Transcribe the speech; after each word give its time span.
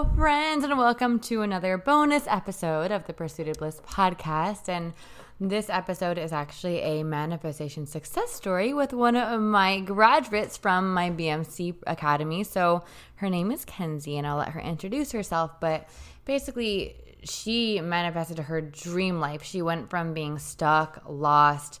Hello, 0.00 0.14
friends, 0.16 0.64
and 0.64 0.78
welcome 0.78 1.18
to 1.20 1.42
another 1.42 1.76
bonus 1.76 2.26
episode 2.26 2.90
of 2.90 3.06
the 3.06 3.12
Pursuit 3.12 3.48
of 3.48 3.58
Bliss 3.58 3.82
podcast. 3.86 4.66
And 4.66 4.94
this 5.38 5.68
episode 5.68 6.16
is 6.16 6.32
actually 6.32 6.78
a 6.78 7.02
manifestation 7.02 7.84
success 7.84 8.32
story 8.32 8.72
with 8.72 8.94
one 8.94 9.14
of 9.14 9.42
my 9.42 9.80
graduates 9.80 10.56
from 10.56 10.94
my 10.94 11.10
BMC 11.10 11.74
Academy. 11.86 12.44
So 12.44 12.82
her 13.16 13.28
name 13.28 13.52
is 13.52 13.66
Kenzie, 13.66 14.16
and 14.16 14.26
I'll 14.26 14.38
let 14.38 14.48
her 14.48 14.60
introduce 14.60 15.12
herself. 15.12 15.60
But 15.60 15.90
basically, 16.24 16.96
she 17.24 17.82
manifested 17.82 18.38
her 18.38 18.62
dream 18.62 19.20
life. 19.20 19.42
She 19.42 19.60
went 19.60 19.90
from 19.90 20.14
being 20.14 20.38
stuck, 20.38 21.02
lost, 21.06 21.78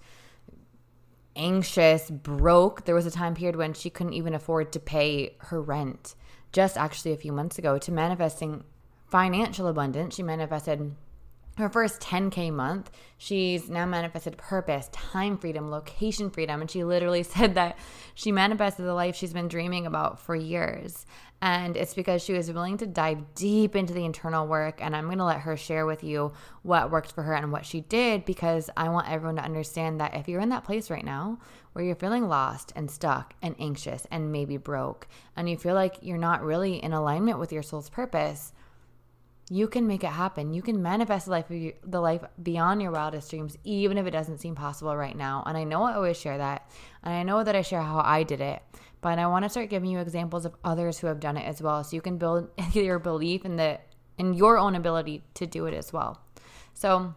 anxious, 1.36 2.10
broke. 2.10 2.84
There 2.84 2.94
was 2.94 3.06
a 3.06 3.10
time 3.10 3.34
period 3.34 3.56
when 3.56 3.72
she 3.72 3.88
couldn't 3.88 4.12
even 4.12 4.34
afford 4.34 4.72
to 4.72 4.78
pay 4.78 5.36
her 5.38 5.62
rent 5.62 6.16
just 6.52 6.76
actually 6.76 7.12
a 7.12 7.16
few 7.16 7.32
months 7.32 7.58
ago 7.58 7.78
to 7.78 7.92
manifesting 7.92 8.64
financial 9.06 9.66
abundance. 9.66 10.14
She 10.14 10.22
manifested 10.22 10.94
her 11.56 11.68
first 11.68 12.00
10K 12.00 12.52
month. 12.52 12.90
She's 13.18 13.68
now 13.68 13.86
manifested 13.86 14.36
purpose, 14.36 14.88
time 14.92 15.36
freedom, 15.36 15.70
location 15.70 16.30
freedom. 16.30 16.60
And 16.60 16.70
she 16.70 16.84
literally 16.84 17.22
said 17.24 17.54
that 17.54 17.78
she 18.14 18.32
manifested 18.32 18.86
the 18.86 18.94
life 18.94 19.14
she's 19.14 19.32
been 19.32 19.48
dreaming 19.48 19.86
about 19.86 20.20
for 20.20 20.34
years. 20.34 21.06
And 21.42 21.74
it's 21.76 21.94
because 21.94 22.22
she 22.22 22.34
was 22.34 22.52
willing 22.52 22.76
to 22.78 22.86
dive 22.86 23.34
deep 23.34 23.74
into 23.74 23.94
the 23.94 24.04
internal 24.04 24.46
work. 24.46 24.78
And 24.82 24.94
I'm 24.94 25.06
going 25.06 25.18
to 25.18 25.24
let 25.24 25.40
her 25.40 25.56
share 25.56 25.86
with 25.86 26.04
you 26.04 26.32
what 26.62 26.90
worked 26.90 27.12
for 27.12 27.22
her 27.22 27.34
and 27.34 27.50
what 27.50 27.64
she 27.64 27.80
did 27.80 28.26
because 28.26 28.68
I 28.76 28.90
want 28.90 29.08
everyone 29.10 29.36
to 29.36 29.44
understand 29.44 30.00
that 30.00 30.14
if 30.14 30.28
you're 30.28 30.42
in 30.42 30.50
that 30.50 30.64
place 30.64 30.90
right 30.90 31.04
now 31.04 31.38
where 31.72 31.84
you're 31.84 31.94
feeling 31.94 32.28
lost 32.28 32.72
and 32.76 32.90
stuck 32.90 33.34
and 33.40 33.54
anxious 33.58 34.06
and 34.10 34.32
maybe 34.32 34.58
broke, 34.58 35.08
and 35.34 35.48
you 35.48 35.56
feel 35.56 35.74
like 35.74 35.96
you're 36.02 36.18
not 36.18 36.42
really 36.42 36.82
in 36.82 36.92
alignment 36.92 37.38
with 37.38 37.52
your 37.52 37.62
soul's 37.62 37.88
purpose, 37.88 38.52
you 39.50 39.66
can 39.66 39.86
make 39.86 40.04
it 40.04 40.08
happen. 40.08 40.54
You 40.54 40.62
can 40.62 40.80
manifest 40.80 41.26
the 41.26 41.32
life 41.32 41.46
the 41.48 42.00
life 42.00 42.22
beyond 42.40 42.80
your 42.80 42.92
wildest 42.92 43.30
dreams, 43.30 43.58
even 43.64 43.98
if 43.98 44.06
it 44.06 44.12
doesn't 44.12 44.38
seem 44.38 44.54
possible 44.54 44.96
right 44.96 45.16
now. 45.16 45.42
And 45.44 45.58
I 45.58 45.64
know 45.64 45.82
I 45.82 45.94
always 45.94 46.18
share 46.18 46.38
that, 46.38 46.70
and 47.02 47.12
I 47.12 47.24
know 47.24 47.42
that 47.42 47.56
I 47.56 47.62
share 47.62 47.82
how 47.82 48.00
I 48.04 48.22
did 48.22 48.40
it. 48.40 48.62
But 49.00 49.18
I 49.18 49.26
want 49.26 49.44
to 49.44 49.48
start 49.48 49.70
giving 49.70 49.90
you 49.90 49.98
examples 49.98 50.44
of 50.44 50.54
others 50.62 50.98
who 50.98 51.06
have 51.06 51.20
done 51.20 51.36
it 51.36 51.46
as 51.46 51.62
well, 51.62 51.82
so 51.84 51.96
you 51.96 52.02
can 52.02 52.18
build 52.18 52.50
your 52.72 52.98
belief 52.98 53.44
in 53.44 53.56
the 53.56 53.78
in 54.18 54.34
your 54.34 54.58
own 54.58 54.74
ability 54.74 55.22
to 55.34 55.46
do 55.46 55.64
it 55.66 55.72
as 55.72 55.92
well. 55.92 56.20
So, 56.74 57.14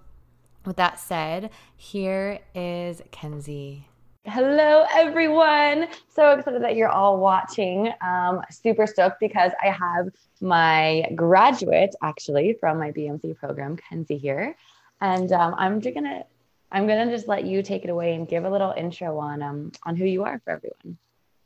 with 0.65 0.77
that 0.77 0.99
said, 0.99 1.49
here 1.75 2.39
is 2.55 3.01
Kenzie. 3.11 3.87
Hello, 4.25 4.85
everyone. 4.93 5.89
So 6.07 6.31
excited 6.31 6.63
that 6.63 6.77
you're 6.77 6.87
all 6.87 7.17
watching. 7.17 7.91
Um, 7.99 8.41
super 8.49 8.87
stoked 8.87 9.19
because 9.19 9.51
I 9.61 9.67
have 9.67 10.07
my 10.39 11.05
graduate 11.13 11.93
actually 12.01 12.53
from 12.57 12.79
my 12.79 12.91
BMC 12.91 13.35
program, 13.35 13.75
Kenzie 13.75 14.17
here. 14.17 14.55
And 15.01 15.29
um, 15.33 15.55
I'm 15.57 15.81
just 15.81 15.93
gonna 15.93 16.23
I'm 16.71 16.87
gonna 16.87 17.11
just 17.11 17.27
let 17.27 17.43
you 17.43 17.61
take 17.61 17.83
it 17.83 17.89
away 17.89 18.15
and 18.15 18.25
give 18.25 18.45
a 18.45 18.49
little 18.49 18.73
intro 18.77 19.19
on 19.19 19.41
um, 19.43 19.73
on 19.83 19.97
who 19.97 20.05
you 20.05 20.23
are 20.23 20.39
for 20.45 20.51
everyone. 20.51 20.97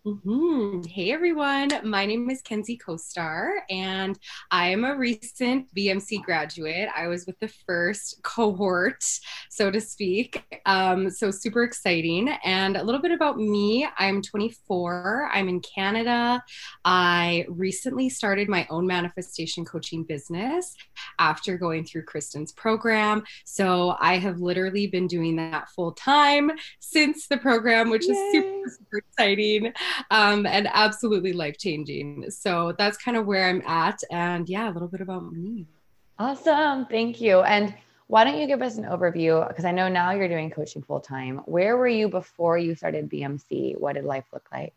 Mm-hmm. 0.08 0.84
Hey 0.84 1.12
everyone, 1.12 1.70
my 1.84 2.06
name 2.06 2.30
is 2.30 2.42
Kenzie 2.42 2.78
Costar, 2.78 3.50
and 3.70 4.18
I 4.52 4.70
am 4.70 4.86
a 4.86 4.96
recent 4.96 5.68
BMC 5.76 6.24
graduate. 6.24 6.88
I 6.96 7.08
was 7.08 7.26
with 7.26 7.38
the 7.42 7.50
first 7.50 8.24
cohort, 8.24 9.04
so 9.50 9.70
to 9.70 9.82
speak. 9.82 10.46
Um, 10.66 11.10
so 11.10 11.30
super 11.30 11.64
exciting. 11.64 12.30
And 12.46 12.78
a 12.78 12.84
little 12.84 13.02
bit 13.02 13.12
about 13.12 13.38
me 13.38 13.86
I'm 13.98 14.22
24, 14.22 15.30
I'm 15.34 15.50
in 15.50 15.60
Canada. 15.60 16.42
I 16.86 17.46
recently 17.50 18.08
started 18.08 18.48
my 18.48 18.66
own 18.70 18.88
manifestation 18.88 19.66
coaching 19.66 20.06
business 20.06 20.74
after 21.20 21.58
going 21.58 21.84
through 21.84 22.04
Kristen's 22.04 22.54
program. 22.54 23.26
So 23.44 23.98
I 24.00 24.20
have 24.20 24.40
literally 24.40 24.88
been 24.88 25.08
doing 25.08 25.36
that 25.36 25.68
full 25.72 25.92
time 25.92 26.52
since 26.80 27.28
the 27.28 27.36
program, 27.36 27.90
which 27.90 28.08
Yay. 28.08 28.14
is 28.14 28.32
super, 28.32 28.70
super 28.70 28.98
exciting 29.00 29.74
um, 30.12 30.46
and 30.46 30.68
absolutely 30.72 31.34
life 31.34 31.58
changing. 31.58 32.30
So 32.30 32.74
that's 32.78 32.98
kind 32.98 33.18
of 33.18 33.26
where 33.26 33.48
I'm 33.50 33.62
at. 33.66 34.00
And 34.12 34.48
yeah, 34.50 34.70
a 34.70 34.74
little 34.74 34.88
bit 34.88 35.02
about 35.02 35.32
me. 35.32 35.66
Awesome. 36.20 36.86
Thank 36.86 37.22
you. 37.22 37.42
And 37.42 37.74
why 38.08 38.24
don't 38.24 38.40
you 38.40 38.48
give 38.48 38.62
us 38.62 38.78
an 38.78 38.86
overview? 38.86 39.48
Because 39.48 39.66
I 39.66 39.72
know 39.72 39.90
now 39.90 40.12
you're 40.12 40.30
doing 40.30 40.50
coaching 40.50 40.82
full 40.82 41.02
time. 41.02 41.40
Where 41.46 41.78
were 41.78 41.88
you 41.88 42.08
before 42.08 42.58
you 42.58 42.74
started 42.74 43.10
BMC? 43.10 43.78
What 43.78 43.94
did 43.94 44.06
life 44.06 44.26
look 44.34 44.48
like? 44.52 44.74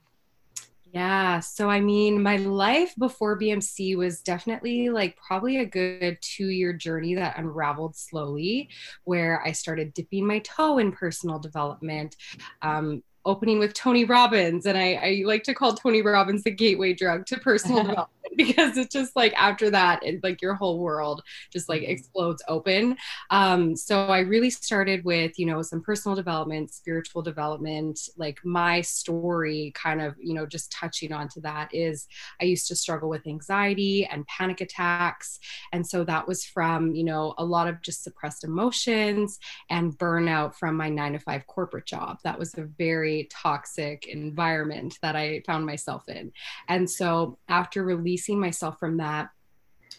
Yeah. 0.92 1.38
So, 1.38 1.70
I 1.70 1.80
mean, 1.80 2.20
my 2.20 2.36
life 2.36 2.94
before 2.98 3.38
BMC 3.38 3.96
was 3.96 4.22
definitely 4.22 4.90
like 4.90 5.16
probably 5.16 5.58
a 5.58 5.64
good 5.64 6.18
two 6.20 6.48
year 6.48 6.72
journey 6.72 7.14
that 7.14 7.38
unraveled 7.38 7.94
slowly, 7.94 8.68
where 9.04 9.40
I 9.46 9.52
started 9.52 9.94
dipping 9.94 10.26
my 10.26 10.40
toe 10.40 10.78
in 10.78 10.90
personal 10.90 11.38
development, 11.38 12.16
um, 12.62 13.04
opening 13.24 13.58
with 13.58 13.74
Tony 13.74 14.04
Robbins. 14.04 14.66
And 14.66 14.76
I, 14.76 14.94
I 14.94 15.22
like 15.26 15.42
to 15.44 15.54
call 15.54 15.74
Tony 15.74 16.02
Robbins 16.02 16.44
the 16.44 16.50
gateway 16.50 16.92
drug 16.92 17.26
to 17.26 17.38
personal 17.38 17.78
development 17.84 18.19
because 18.36 18.76
it's 18.76 18.92
just 18.92 19.16
like 19.16 19.32
after 19.34 19.70
that, 19.70 20.04
it, 20.04 20.22
like 20.22 20.42
your 20.42 20.54
whole 20.54 20.78
world 20.78 21.22
just 21.52 21.68
like 21.68 21.82
mm-hmm. 21.82 21.92
explodes 21.92 22.42
open. 22.48 22.96
Um, 23.30 23.76
so 23.76 24.06
I 24.06 24.20
really 24.20 24.50
started 24.50 25.04
with, 25.04 25.38
you 25.38 25.46
know, 25.46 25.62
some 25.62 25.82
personal 25.82 26.14
development, 26.14 26.70
spiritual 26.70 27.22
development, 27.22 28.00
like 28.16 28.38
my 28.44 28.80
story 28.80 29.72
kind 29.74 30.00
of, 30.00 30.14
you 30.20 30.34
know, 30.34 30.46
just 30.46 30.72
touching 30.72 31.12
onto 31.12 31.40
that 31.42 31.74
is 31.74 32.06
I 32.40 32.44
used 32.44 32.68
to 32.68 32.76
struggle 32.76 33.08
with 33.08 33.26
anxiety 33.26 34.06
and 34.06 34.26
panic 34.26 34.60
attacks. 34.60 35.38
And 35.72 35.86
so 35.86 36.04
that 36.04 36.26
was 36.26 36.44
from, 36.44 36.94
you 36.94 37.04
know, 37.04 37.34
a 37.38 37.44
lot 37.44 37.68
of 37.68 37.82
just 37.82 38.04
suppressed 38.04 38.44
emotions 38.44 39.38
and 39.68 39.96
burnout 39.98 40.54
from 40.54 40.76
my 40.76 40.88
nine 40.88 41.12
to 41.12 41.18
five 41.18 41.46
corporate 41.46 41.86
job. 41.86 42.18
That 42.24 42.38
was 42.38 42.54
a 42.54 42.64
very 42.78 43.28
toxic 43.30 44.06
environment 44.06 44.98
that 45.02 45.16
I 45.16 45.42
found 45.46 45.66
myself 45.66 46.08
in. 46.08 46.32
And 46.68 46.88
so 46.88 47.38
after 47.48 47.84
releasing 47.84 48.09
releasing 48.10 48.40
myself 48.40 48.76
from 48.80 48.96
that, 48.96 49.28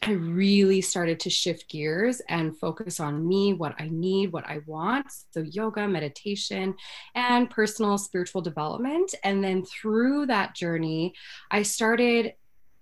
I 0.01 0.11
really 0.11 0.81
started 0.81 1.17
to 1.21 1.29
shift 1.29 1.69
gears 1.69 2.21
and 2.27 2.57
focus 2.57 2.99
on 2.99 3.25
me, 3.25 3.53
what 3.53 3.73
I 3.79 3.87
need, 3.89 4.33
what 4.33 4.45
I 4.45 4.59
want. 4.65 5.05
So, 5.31 5.41
yoga, 5.41 5.87
meditation, 5.87 6.75
and 7.15 7.49
personal 7.49 7.97
spiritual 7.97 8.41
development. 8.41 9.15
And 9.23 9.41
then 9.41 9.63
through 9.63 10.25
that 10.25 10.55
journey, 10.55 11.13
I 11.51 11.61
started 11.63 12.33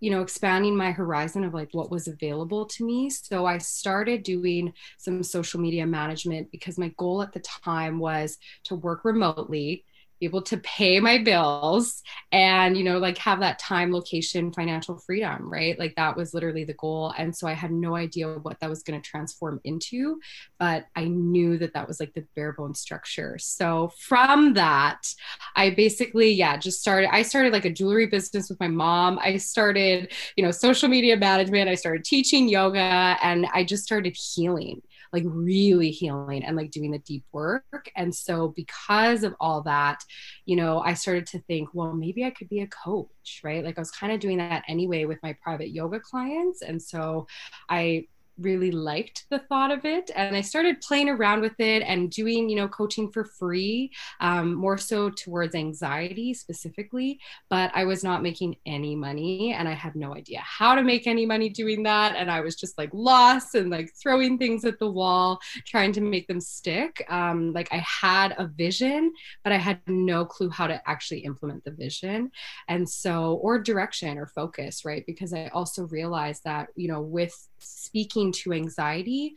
you 0.02 0.10
know 0.10 0.22
expanding 0.22 0.78
my 0.78 0.92
horizon 0.94 1.44
of 1.44 1.54
like 1.54 1.68
what 1.74 1.92
was 1.92 2.08
available 2.08 2.66
to 2.66 2.86
me 2.86 3.10
so 3.10 3.46
i 3.46 3.58
started 3.58 4.24
doing 4.24 4.72
some 4.98 5.22
social 5.22 5.60
media 5.60 5.86
management 5.86 6.50
because 6.52 6.78
my 6.78 6.88
goal 6.96 7.22
at 7.22 7.34
the 7.34 7.42
time 7.42 8.00
was 8.00 8.38
to 8.64 8.76
work 8.76 9.04
remotely 9.04 9.84
able 10.22 10.42
to 10.42 10.58
pay 10.58 11.00
my 11.00 11.18
bills 11.18 12.02
and 12.32 12.78
you 12.78 12.84
know 12.84 12.98
like 12.98 13.18
have 13.18 13.40
that 13.40 13.60
time 13.60 13.92
location 13.92 14.52
financial 14.52 14.98
freedom 14.98 15.50
right? 15.50 15.78
Like 15.80 15.96
that 15.96 16.16
was 16.16 16.34
literally 16.34 16.64
the 16.64 16.74
goal. 16.74 17.14
And 17.18 17.36
so 17.36 17.48
i 17.48 17.54
had 17.54 17.72
no 17.72 17.96
idea 17.96 18.28
what 18.40 18.60
that 18.60 18.70
was 18.70 18.84
going 18.84 19.02
to 19.02 19.10
transform 19.10 19.60
into 19.64 20.20
but 20.60 20.86
i 20.96 21.06
knew 21.06 21.58
that 21.58 21.74
that 21.74 21.88
was 21.88 22.00
like 22.00 22.14
the 22.14 22.26
bare 22.36 22.54
bone 22.54 22.76
structure. 22.76 23.38
So 23.40 23.92
from 24.00 24.54
that 24.54 25.14
i 25.56 25.70
basically 25.70 26.32
yeah 26.32 26.58
just 26.58 26.80
started 26.80 27.10
i 27.14 27.22
started 27.22 27.54
like 27.54 27.66
a 27.66 27.72
jewelry 27.72 28.08
business 28.08 28.50
with 28.50 28.60
my 28.60 28.68
mom. 28.68 29.20
I 29.22 29.38
started 29.38 30.12
you 30.36 30.44
know 30.44 30.52
social 30.52 30.90
media 30.90 31.18
management. 31.18 31.70
I 31.70 31.76
started 31.76 32.04
teaching 32.04 32.48
yoga 32.50 33.18
and 33.22 33.48
i 33.54 33.64
just 33.64 33.84
started 33.84 34.16
healing 34.16 34.82
like 35.12 35.24
really 35.26 35.92
healing 35.92 36.44
and 36.44 36.56
like 36.56 36.72
doing 36.72 36.92
the 36.92 37.00
deep 37.00 37.24
work. 37.32 37.64
And 37.96 38.14
so, 38.14 38.50
because 38.50 39.24
of 39.24 39.36
all 39.40 39.62
that, 39.64 40.04
you 40.46 40.56
know, 40.56 40.80
I 40.80 40.94
started 40.94 41.26
to 41.28 41.40
think, 41.40 41.70
well, 41.74 41.94
maybe 41.94 42.24
I 42.26 42.32
could 42.32 42.50
be 42.50 42.62
a 42.62 42.68
coach, 42.68 43.42
right? 43.44 43.64
Like 43.64 43.78
I 43.78 43.82
was 43.82 43.92
kind 43.92 44.14
of 44.14 44.20
doing 44.20 44.38
that 44.38 44.64
anyway 44.68 45.06
with 45.06 45.20
my 45.24 45.36
private 45.42 45.70
yoga 45.70 46.00
clients. 46.00 46.62
And 46.62 46.82
so 46.82 47.28
I 47.70 48.08
really 48.42 48.72
liked 48.72 49.26
the 49.30 49.40
thought 49.40 49.72
of 49.72 49.86
it. 49.86 50.12
And 50.16 50.36
i 50.36 50.42
started 50.42 50.82
playing 50.82 51.10
around 51.10 51.42
with 51.42 51.60
it 51.60 51.82
and 51.84 52.10
doing 52.10 52.50
you 52.50 52.56
know 52.56 52.68
coaching 52.68 53.12
for 53.12 53.26
free 53.26 53.92
um, 54.20 54.54
more 54.54 54.78
so 54.78 55.10
towards 55.10 55.56
anxiety 55.56 56.34
specifically. 56.34 57.20
But 57.50 57.72
i 57.74 57.84
was 57.84 58.04
not 58.04 58.24
making 58.24 58.56
any 58.66 58.96
money 58.96 59.54
and 59.54 59.68
i 59.68 59.74
had 59.74 59.96
no 59.96 60.16
idea 60.16 60.42
how 60.42 60.76
to 60.76 60.84
make 60.84 61.08
any 61.08 61.26
money 61.26 61.50
doing 61.50 61.84
that. 61.84 62.16
And 62.16 62.32
i 62.32 62.42
was 62.42 62.56
just 62.56 62.78
like 62.78 62.90
lost 62.94 63.56
and 63.56 63.70
like 63.70 63.92
throwing 64.02 64.38
things 64.38 64.66
at 64.66 64.80
the 64.80 64.90
wall 64.90 65.40
trying 65.66 65.92
to 65.94 66.02
make 66.02 66.28
them 66.28 66.42
stick. 66.42 67.06
Um, 67.10 67.54
like 67.54 67.70
i 67.72 67.78
had 67.78 68.36
a 68.38 68.48
vision 68.48 69.12
but 69.44 69.54
i 69.54 69.58
had 69.58 69.80
no 69.88 70.26
clue 70.26 70.50
how 70.50 70.68
to 70.68 70.82
actually 70.90 71.20
implement 71.20 71.64
the 71.64 71.72
vision. 71.72 72.32
And 72.68 72.90
so 72.90 73.36
or 73.42 73.60
direction 73.60 74.18
or 74.18 74.28
focus 74.28 74.86
right? 74.86 75.04
Because 75.06 75.34
i 75.34 75.48
also 75.48 75.88
realized 75.88 76.44
that 76.44 76.70
you 76.76 76.88
know 76.88 77.02
with 77.02 77.36
speaking 77.62 78.32
to 78.34 78.54
anxiety, 78.54 79.36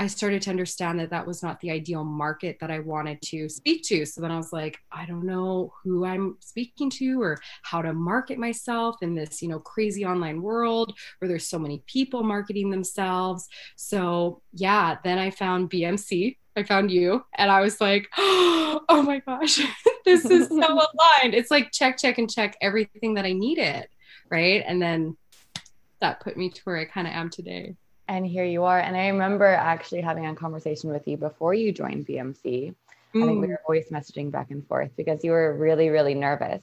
I 0.00 0.06
started 0.06 0.40
to 0.42 0.50
understand 0.50 0.98
that 1.00 1.10
that 1.10 1.26
was 1.26 1.42
not 1.42 1.60
the 1.60 1.70
ideal 1.70 2.04
market 2.04 2.56
that 2.60 2.70
I 2.70 2.78
wanted 2.78 3.20
to 3.22 3.50
speak 3.50 3.82
to. 3.88 4.06
So 4.06 4.22
then 4.22 4.30
I 4.30 4.38
was 4.38 4.50
like, 4.50 4.78
I 4.90 5.04
don't 5.04 5.26
know 5.26 5.74
who 5.84 6.06
I'm 6.06 6.38
speaking 6.40 6.88
to 6.92 7.20
or 7.20 7.38
how 7.62 7.82
to 7.82 7.92
market 7.92 8.38
myself 8.38 8.96
in 9.02 9.14
this, 9.14 9.42
you 9.42 9.48
know, 9.48 9.58
crazy 9.58 10.06
online 10.06 10.40
world 10.40 10.96
where 11.18 11.28
there's 11.28 11.46
so 11.46 11.58
many 11.58 11.82
people 11.86 12.22
marketing 12.22 12.70
themselves. 12.70 13.46
So 13.76 14.40
yeah, 14.54 14.96
then 15.04 15.18
I 15.18 15.30
found 15.30 15.70
BMC. 15.70 16.38
I 16.56 16.62
found 16.62 16.90
you 16.90 17.22
and 17.36 17.50
I 17.50 17.60
was 17.60 17.78
like, 17.78 18.08
oh 18.16 19.02
my 19.04 19.20
gosh, 19.20 19.60
this 20.06 20.24
is 20.24 20.48
so 20.48 20.56
aligned. 20.56 21.34
It's 21.34 21.50
like 21.50 21.72
check, 21.72 21.98
check, 21.98 22.16
and 22.16 22.30
check 22.30 22.56
everything 22.62 23.14
that 23.14 23.26
I 23.26 23.34
needed. 23.34 23.86
Right. 24.30 24.64
And 24.66 24.80
then 24.80 25.18
that 26.00 26.20
put 26.20 26.36
me 26.36 26.50
to 26.50 26.60
where 26.64 26.78
I 26.78 26.84
kind 26.84 27.06
of 27.06 27.12
am 27.12 27.30
today. 27.30 27.76
And 28.08 28.26
here 28.26 28.44
you 28.44 28.64
are. 28.64 28.80
And 28.80 28.96
I 28.96 29.08
remember 29.08 29.46
actually 29.46 30.00
having 30.00 30.26
a 30.26 30.34
conversation 30.34 30.90
with 30.90 31.06
you 31.06 31.16
before 31.16 31.54
you 31.54 31.72
joined 31.72 32.06
BMC. 32.06 32.74
Mm. 33.14 33.22
I 33.22 33.26
think 33.26 33.40
we 33.40 33.46
mm. 33.46 33.50
were 33.50 33.60
voice 33.66 33.88
messaging 33.90 34.30
back 34.30 34.50
and 34.50 34.66
forth 34.66 34.90
because 34.96 35.22
you 35.22 35.30
were 35.30 35.56
really, 35.56 35.90
really 35.90 36.14
nervous. 36.14 36.62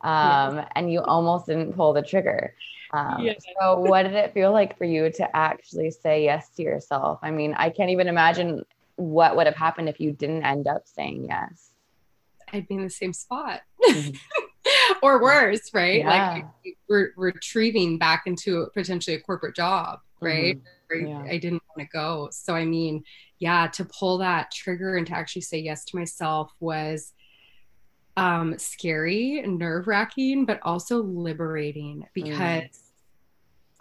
Um, 0.00 0.56
yes. 0.56 0.68
And 0.74 0.92
you 0.92 1.00
almost 1.02 1.46
didn't 1.46 1.74
pull 1.74 1.92
the 1.92 2.02
trigger. 2.02 2.54
Um, 2.92 3.22
yes. 3.22 3.44
So, 3.60 3.78
what 3.78 4.02
did 4.02 4.14
it 4.14 4.32
feel 4.32 4.52
like 4.52 4.76
for 4.76 4.84
you 4.84 5.10
to 5.12 5.36
actually 5.36 5.90
say 5.90 6.24
yes 6.24 6.48
to 6.56 6.62
yourself? 6.62 7.20
I 7.22 7.30
mean, 7.30 7.54
I 7.54 7.70
can't 7.70 7.90
even 7.90 8.08
imagine 8.08 8.64
what 8.96 9.36
would 9.36 9.46
have 9.46 9.56
happened 9.56 9.88
if 9.88 10.00
you 10.00 10.12
didn't 10.12 10.44
end 10.44 10.66
up 10.66 10.82
saying 10.86 11.26
yes. 11.28 11.70
I'd 12.52 12.66
be 12.66 12.74
in 12.74 12.82
the 12.82 12.90
same 12.90 13.12
spot. 13.12 13.60
Mm-hmm. 13.84 14.16
or 15.02 15.22
worse, 15.22 15.72
right? 15.72 16.00
Yeah. 16.00 16.32
Like 16.64 16.76
re- 16.88 17.10
retrieving 17.16 17.98
back 17.98 18.22
into 18.26 18.68
potentially 18.74 19.16
a 19.16 19.20
corporate 19.20 19.56
job, 19.56 20.00
right? 20.20 20.56
Mm-hmm. 20.56 21.06
Yeah. 21.06 21.22
I 21.22 21.38
didn't 21.38 21.62
want 21.68 21.88
to 21.88 21.92
go. 21.92 22.28
So, 22.32 22.54
I 22.54 22.64
mean, 22.64 23.04
yeah, 23.38 23.68
to 23.68 23.84
pull 23.84 24.18
that 24.18 24.50
trigger 24.50 24.96
and 24.96 25.06
to 25.06 25.14
actually 25.14 25.42
say 25.42 25.58
yes 25.58 25.84
to 25.86 25.96
myself 25.96 26.52
was 26.58 27.12
um, 28.16 28.58
scary, 28.58 29.42
nerve 29.46 29.86
wracking, 29.86 30.46
but 30.46 30.60
also 30.62 31.02
liberating 31.02 32.06
because. 32.14 32.62
Mm. 32.62 32.78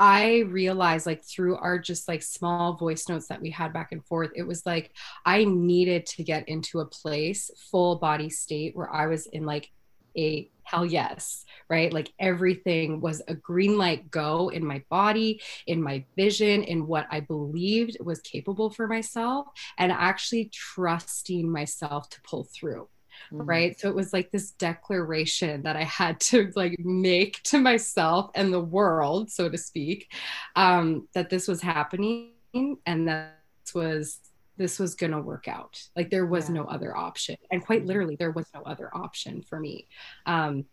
I 0.01 0.44
realized 0.47 1.06
like 1.06 1.25
through 1.25 1.57
our 1.57 1.77
just 1.77 2.07
like 2.07 2.23
small 2.23 2.77
voice 2.77 3.09
notes 3.09 3.27
that 3.27 3.41
we 3.41 3.50
had 3.50 3.73
back 3.73 3.91
and 3.91 4.01
forth, 4.06 4.31
it 4.33 4.44
was 4.47 4.65
like 4.65 4.94
I 5.25 5.44
needed 5.44 6.06
to 6.06 6.23
get 6.23 6.47
into 6.47 6.79
a 6.79 6.85
place, 6.85 7.51
full 7.69 7.97
body 7.97 8.29
state 8.29 8.77
where 8.77 8.89
I 8.89 9.07
was 9.07 9.27
in 9.27 9.45
like 9.45 9.69
a 10.17 10.50
hell 10.63 10.85
yes, 10.85 11.45
right? 11.69 11.91
Like 11.91 12.13
everything 12.19 13.01
was 13.01 13.21
a 13.27 13.33
green 13.33 13.77
light 13.77 14.11
go 14.11 14.50
in 14.50 14.63
my 14.65 14.83
body, 14.89 15.41
in 15.65 15.81
my 15.81 16.06
vision, 16.15 16.63
in 16.63 16.85
what 16.85 17.07
I 17.09 17.21
believed 17.21 17.97
was 18.01 18.21
capable 18.21 18.69
for 18.69 18.88
myself, 18.88 19.47
and 19.77 19.91
actually 19.91 20.51
trusting 20.53 21.50
myself 21.50 22.09
to 22.11 22.21
pull 22.21 22.44
through. 22.44 22.88
Mm-hmm. 23.33 23.50
Right. 23.50 23.79
So 23.79 23.89
it 23.89 23.95
was 23.95 24.13
like 24.13 24.31
this 24.31 24.51
declaration 24.51 25.63
that 25.63 25.75
I 25.75 25.83
had 25.83 26.19
to 26.21 26.51
like 26.56 26.79
make 26.79 27.44
to 27.44 27.59
myself 27.59 28.31
and 28.35 28.53
the 28.53 28.61
world, 28.61 29.29
so 29.29 29.50
to 29.50 29.57
speak, 29.57 30.11
um, 30.56 31.07
that 31.13 31.29
this 31.29 31.47
was 31.47 31.61
happening 31.61 32.31
and 32.53 33.07
that 33.07 33.35
was 33.75 34.19
this 34.59 34.77
was 34.77 34.94
going 34.94 35.13
to 35.13 35.21
work 35.21 35.47
out. 35.47 35.81
Like 35.95 36.11
there 36.11 36.25
was 36.25 36.50
yeah. 36.50 36.56
no 36.56 36.63
other 36.65 36.95
option. 36.95 37.38
And 37.50 37.65
quite 37.65 37.85
literally, 37.85 38.17
there 38.17 38.31
was 38.31 38.45
no 38.53 38.61
other 38.61 38.95
option 38.95 39.41
for 39.41 39.59
me, 39.59 39.88
um, 40.25 40.65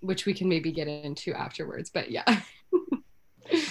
which 0.00 0.26
we 0.26 0.32
can 0.32 0.48
maybe 0.48 0.72
get 0.72 0.88
into 0.88 1.34
afterwards. 1.34 1.90
But 1.90 2.10
yeah. 2.10 2.24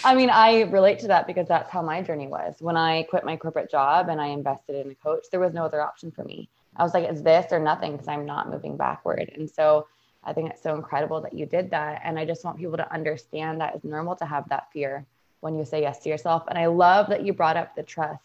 I 0.06 0.16
mean, 0.16 0.30
I 0.30 0.62
relate 0.62 1.00
to 1.00 1.08
that 1.08 1.28
because 1.28 1.48
that's 1.48 1.72
how 1.72 1.82
my 1.82 2.02
journey 2.02 2.28
was. 2.28 2.56
When 2.60 2.78
I 2.78 3.04
quit 3.04 3.26
my 3.26 3.36
corporate 3.36 3.70
job 3.70 4.10
and 4.10 4.22
I 4.22 4.28
invested 4.28 4.86
in 4.86 4.92
a 4.92 4.96
coach, 4.96 5.26
there 5.32 5.40
was 5.40 5.54
no 5.54 5.66
other 5.66 5.82
option 5.82 6.12
for 6.12 6.24
me. 6.24 6.50
I 6.76 6.84
was 6.84 6.94
like, 6.94 7.06
it's 7.06 7.22
this 7.22 7.52
or 7.52 7.60
nothing 7.60 7.94
because 7.94 8.08
I'm 8.08 8.26
not 8.26 8.50
moving 8.50 8.78
backward. 8.78 9.32
And 9.36 9.50
so 9.50 9.88
I 10.24 10.34
think 10.34 10.52
it's 10.52 10.62
so 10.62 10.76
incredible 10.76 11.20
that 11.22 11.34
you 11.34 11.48
did 11.48 11.72
that. 11.72 12.02
And 12.04 12.20
I 12.20 12.26
just 12.26 12.46
want 12.46 12.58
people 12.58 12.78
to 12.78 12.94
understand 12.94 13.60
that 13.62 13.76
it's 13.76 13.84
normal 13.84 14.16
to 14.18 14.26
have 14.26 14.48
that 14.50 14.72
fear 14.72 15.06
when 15.40 15.58
you 15.58 15.66
say 15.66 15.82
yes 15.82 16.00
to 16.00 16.10
yourself. 16.10 16.44
And 16.48 16.60
I 16.60 16.68
love 16.68 17.10
that 17.10 17.26
you 17.26 17.34
brought 17.34 17.58
up 17.58 17.76
the 17.76 17.84
trust 17.84 18.22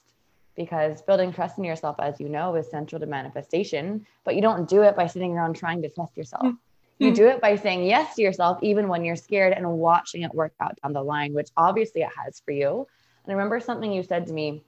because 0.56 1.02
building 1.02 1.32
trust 1.32 1.58
in 1.58 1.64
yourself, 1.64 1.96
as 1.98 2.20
you 2.20 2.28
know, 2.28 2.54
is 2.54 2.70
central 2.70 3.00
to 3.00 3.06
manifestation. 3.06 4.06
But 4.24 4.34
you 4.34 4.42
don't 4.42 4.68
do 4.68 4.82
it 4.82 4.96
by 4.96 5.06
sitting 5.06 5.32
around 5.32 5.54
trying 5.54 5.82
to 5.82 5.88
trust 5.88 6.16
yourself. 6.16 6.44
Mm-hmm. 6.44 7.04
You 7.04 7.14
do 7.14 7.26
it 7.28 7.40
by 7.40 7.56
saying 7.56 7.84
yes 7.84 8.14
to 8.16 8.22
yourself, 8.22 8.58
even 8.62 8.86
when 8.88 9.04
you're 9.04 9.16
scared, 9.16 9.52
and 9.52 9.66
watching 9.78 10.22
it 10.22 10.34
work 10.34 10.52
out 10.60 10.78
down 10.82 10.92
the 10.92 11.02
line, 11.02 11.32
which 11.32 11.48
obviously 11.56 12.02
it 12.02 12.10
has 12.24 12.40
for 12.40 12.52
you. 12.52 12.86
And 13.24 13.32
I 13.32 13.34
remember 13.34 13.60
something 13.60 13.90
you 13.92 14.02
said 14.02 14.26
to 14.26 14.32
me 14.32 14.62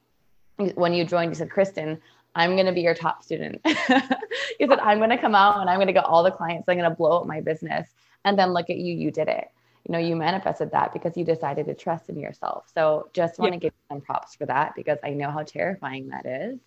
when 0.74 0.94
you 0.94 1.04
joined. 1.04 1.30
You 1.30 1.36
said, 1.36 1.50
"Kristen, 1.50 2.00
I'm 2.34 2.54
going 2.54 2.66
to 2.66 2.72
be 2.72 2.80
your 2.80 2.94
top 2.94 3.22
student." 3.22 3.60
you 3.64 4.66
said, 4.66 4.78
"I'm 4.80 4.98
going 4.98 5.10
to 5.10 5.18
come 5.18 5.34
out 5.34 5.60
and 5.60 5.70
I'm 5.70 5.76
going 5.76 5.86
to 5.86 5.92
get 5.92 6.04
all 6.04 6.22
the 6.22 6.30
clients. 6.30 6.68
I'm 6.68 6.78
going 6.78 6.90
to 6.90 6.96
blow 6.96 7.20
up 7.20 7.26
my 7.26 7.40
business." 7.40 7.88
And 8.24 8.38
then 8.38 8.54
look 8.54 8.70
at 8.70 8.78
you, 8.78 8.94
you 8.94 9.10
did 9.10 9.28
it 9.28 9.48
you 9.86 9.92
know 9.92 9.98
you 9.98 10.16
manifested 10.16 10.70
that 10.72 10.92
because 10.92 11.16
you 11.16 11.24
decided 11.24 11.66
to 11.66 11.74
trust 11.74 12.08
in 12.08 12.18
yourself. 12.18 12.70
So 12.74 13.10
just 13.12 13.38
want 13.38 13.52
to 13.52 13.56
yeah. 13.56 13.60
give 13.60 13.72
some 13.90 14.00
props 14.00 14.34
for 14.34 14.46
that 14.46 14.74
because 14.74 14.98
i 15.04 15.10
know 15.10 15.30
how 15.30 15.42
terrifying 15.42 16.08
that 16.08 16.26
is. 16.26 16.58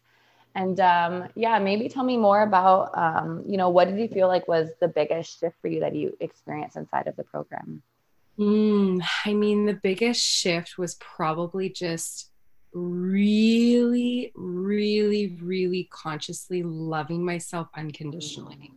And 0.56 0.80
um, 0.80 1.28
yeah 1.36 1.60
maybe 1.60 1.90
tell 1.90 2.04
me 2.04 2.18
more 2.18 2.42
about 2.42 2.98
um, 2.98 3.44
you 3.48 3.58
know 3.58 3.70
what 3.70 3.88
did 3.88 4.00
you 4.00 4.08
feel 4.08 4.28
like 4.28 4.48
was 4.48 4.70
the 4.80 4.88
biggest 4.88 5.40
shift 5.40 5.56
for 5.62 5.68
you 5.68 5.80
that 5.82 5.96
you 5.96 6.16
experienced 6.20 6.78
inside 6.78 7.08
of 7.08 7.16
the 7.16 7.24
program? 7.24 7.82
Mm, 8.38 9.02
i 9.26 9.34
mean 9.34 9.66
the 9.66 9.74
biggest 9.74 10.22
shift 10.22 10.78
was 10.78 10.96
probably 10.96 11.70
just 11.70 12.32
really 12.74 14.32
really 14.36 15.38
really 15.42 15.88
consciously 15.92 16.62
loving 16.62 17.26
myself 17.26 17.68
unconditionally 17.76 18.72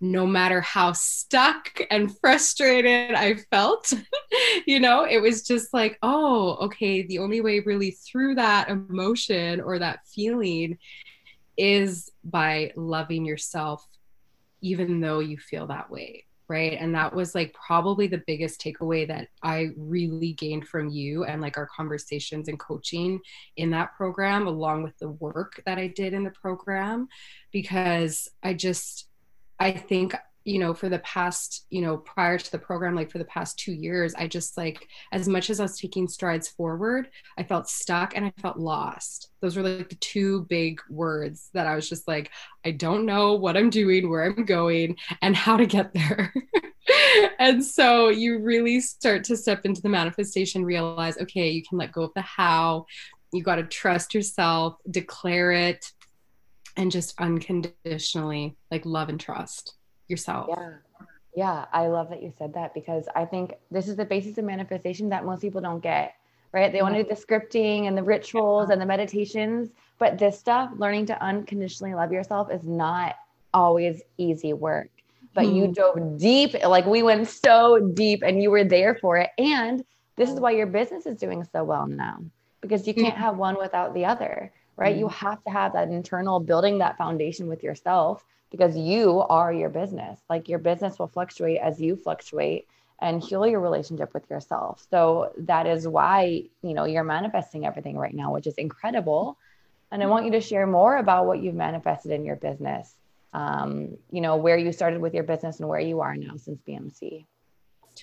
no 0.00 0.26
matter 0.26 0.60
how 0.60 0.92
stuck 0.92 1.80
and 1.90 2.16
frustrated 2.18 3.14
I 3.14 3.36
felt, 3.50 3.92
you 4.66 4.78
know, 4.80 5.04
it 5.04 5.20
was 5.20 5.42
just 5.42 5.74
like, 5.74 5.98
oh, 6.02 6.56
okay, 6.66 7.02
the 7.02 7.18
only 7.18 7.40
way 7.40 7.60
really 7.60 7.90
through 7.90 8.36
that 8.36 8.68
emotion 8.68 9.60
or 9.60 9.78
that 9.78 10.06
feeling 10.06 10.78
is 11.56 12.10
by 12.22 12.72
loving 12.76 13.24
yourself, 13.24 13.84
even 14.60 15.00
though 15.00 15.18
you 15.18 15.36
feel 15.36 15.66
that 15.66 15.90
way. 15.90 16.24
Right. 16.48 16.78
And 16.80 16.94
that 16.94 17.14
was 17.14 17.34
like 17.34 17.52
probably 17.52 18.06
the 18.06 18.22
biggest 18.26 18.58
takeaway 18.58 19.06
that 19.08 19.28
I 19.42 19.72
really 19.76 20.32
gained 20.32 20.66
from 20.66 20.88
you 20.88 21.24
and 21.24 21.42
like 21.42 21.58
our 21.58 21.68
conversations 21.76 22.48
and 22.48 22.58
coaching 22.58 23.20
in 23.58 23.68
that 23.72 23.94
program, 23.94 24.46
along 24.46 24.82
with 24.82 24.96
the 24.96 25.10
work 25.10 25.60
that 25.66 25.76
I 25.76 25.88
did 25.88 26.14
in 26.14 26.24
the 26.24 26.30
program, 26.30 27.08
because 27.52 28.30
I 28.42 28.54
just, 28.54 29.08
I 29.58 29.72
think 29.72 30.14
you 30.44 30.58
know 30.58 30.72
for 30.72 30.88
the 30.88 31.00
past 31.00 31.66
you 31.68 31.82
know 31.82 31.98
prior 31.98 32.38
to 32.38 32.50
the 32.50 32.58
program 32.58 32.94
like 32.94 33.10
for 33.10 33.18
the 33.18 33.24
past 33.26 33.58
2 33.58 33.72
years 33.72 34.14
I 34.14 34.26
just 34.28 34.56
like 34.56 34.88
as 35.12 35.28
much 35.28 35.50
as 35.50 35.60
I 35.60 35.64
was 35.64 35.78
taking 35.78 36.08
strides 36.08 36.48
forward 36.48 37.10
I 37.36 37.42
felt 37.42 37.68
stuck 37.68 38.16
and 38.16 38.24
I 38.24 38.32
felt 38.40 38.56
lost. 38.56 39.30
Those 39.42 39.56
were 39.56 39.62
like 39.62 39.90
the 39.90 39.96
two 39.96 40.46
big 40.48 40.80
words 40.88 41.50
that 41.52 41.66
I 41.66 41.74
was 41.74 41.88
just 41.88 42.08
like 42.08 42.30
I 42.64 42.70
don't 42.70 43.04
know 43.04 43.34
what 43.34 43.56
I'm 43.56 43.68
doing 43.70 44.08
where 44.08 44.24
I'm 44.24 44.44
going 44.44 44.96
and 45.20 45.36
how 45.36 45.56
to 45.56 45.66
get 45.66 45.92
there. 45.92 46.32
And 47.38 47.64
so 47.64 48.08
you 48.08 48.38
really 48.38 48.80
start 48.80 49.22
to 49.24 49.36
step 49.36 49.66
into 49.66 49.82
the 49.82 49.90
manifestation 49.90 50.64
realize 50.64 51.18
okay 51.18 51.50
you 51.50 51.62
can 51.62 51.76
let 51.76 51.92
go 51.92 52.04
of 52.04 52.12
the 52.14 52.22
how 52.22 52.86
you 53.32 53.42
got 53.42 53.56
to 53.56 53.64
trust 53.64 54.14
yourself 54.14 54.76
declare 54.90 55.52
it 55.52 55.92
and 56.78 56.90
just 56.90 57.14
unconditionally 57.20 58.56
like 58.70 58.86
love 58.86 59.10
and 59.10 59.20
trust 59.20 59.74
yourself. 60.06 60.46
Yeah. 60.48 60.70
Yeah, 61.36 61.66
I 61.72 61.86
love 61.86 62.08
that 62.10 62.22
you 62.22 62.32
said 62.36 62.54
that 62.54 62.74
because 62.74 63.04
I 63.14 63.24
think 63.24 63.52
this 63.70 63.86
is 63.86 63.94
the 63.94 64.04
basis 64.04 64.38
of 64.38 64.44
manifestation 64.44 65.10
that 65.10 65.24
most 65.24 65.40
people 65.40 65.60
don't 65.60 65.80
get. 65.80 66.14
right? 66.52 66.72
They 66.72 66.82
want 66.82 66.96
to 66.96 67.02
do 67.04 67.08
the 67.08 67.14
scripting 67.14 67.86
and 67.86 67.96
the 67.96 68.02
rituals 68.02 68.70
and 68.70 68.80
the 68.80 68.86
meditations. 68.86 69.68
But 69.98 70.18
this 70.18 70.38
stuff, 70.38 70.70
learning 70.76 71.06
to 71.06 71.22
unconditionally 71.22 71.94
love 71.94 72.10
yourself, 72.10 72.50
is 72.50 72.64
not 72.64 73.16
always 73.54 74.02
easy 74.16 74.52
work. 74.52 74.90
But 75.34 75.44
mm. 75.44 75.54
you 75.54 75.68
dove 75.68 76.18
deep, 76.18 76.54
like 76.64 76.86
we 76.86 77.02
went 77.02 77.28
so 77.28 77.78
deep 77.94 78.22
and 78.24 78.42
you 78.42 78.50
were 78.50 78.64
there 78.64 78.96
for 78.96 79.18
it. 79.18 79.30
And 79.38 79.84
this 80.16 80.30
is 80.30 80.40
why 80.40 80.52
your 80.52 80.66
business 80.66 81.06
is 81.06 81.18
doing 81.18 81.44
so 81.52 81.62
well 81.62 81.86
now 81.86 82.18
because 82.60 82.86
you 82.86 82.94
can't 82.94 83.16
have 83.16 83.36
one 83.36 83.56
without 83.58 83.94
the 83.94 84.04
other, 84.04 84.52
right? 84.78 84.96
Mm. 84.96 85.00
You 85.00 85.08
have 85.08 85.42
to 85.44 85.50
have 85.50 85.74
that 85.74 85.88
internal 85.88 86.40
building 86.40 86.78
that 86.78 86.96
foundation 86.96 87.48
with 87.48 87.62
yourself 87.62 88.24
because 88.50 88.76
you 88.76 89.20
are 89.28 89.52
your 89.52 89.68
business. 89.68 90.18
Like 90.30 90.48
your 90.48 90.60
business 90.60 90.98
will 90.98 91.08
fluctuate 91.08 91.58
as 91.58 91.80
you 91.80 91.96
fluctuate 91.96 92.66
and 93.00 93.22
heal 93.22 93.46
your 93.46 93.60
relationship 93.60 94.14
with 94.14 94.28
yourself. 94.30 94.86
So 94.90 95.32
that 95.38 95.66
is 95.66 95.86
why, 95.86 96.44
you 96.62 96.74
know, 96.74 96.84
you're 96.84 97.04
manifesting 97.04 97.66
everything 97.66 97.98
right 97.98 98.14
now, 98.14 98.32
which 98.32 98.46
is 98.46 98.54
incredible. 98.54 99.36
And 99.90 100.02
I 100.02 100.06
want 100.06 100.24
you 100.26 100.32
to 100.32 100.40
share 100.40 100.66
more 100.66 100.96
about 100.96 101.26
what 101.26 101.42
you've 101.42 101.54
manifested 101.54 102.12
in 102.12 102.24
your 102.24 102.36
business. 102.36 102.92
Um, 103.34 103.98
you 104.10 104.22
know, 104.22 104.36
where 104.36 104.56
you 104.56 104.72
started 104.72 105.02
with 105.02 105.12
your 105.12 105.22
business 105.22 105.60
and 105.60 105.68
where 105.68 105.80
you 105.80 106.00
are 106.00 106.16
now 106.16 106.36
since 106.36 106.60
BMC. 106.66 107.26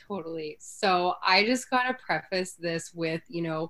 Totally. 0.07 0.57
So 0.59 1.15
I 1.25 1.45
just 1.45 1.69
got 1.69 1.83
to 1.83 1.93
preface 1.93 2.53
this 2.53 2.91
with, 2.93 3.21
you 3.27 3.41
know, 3.41 3.69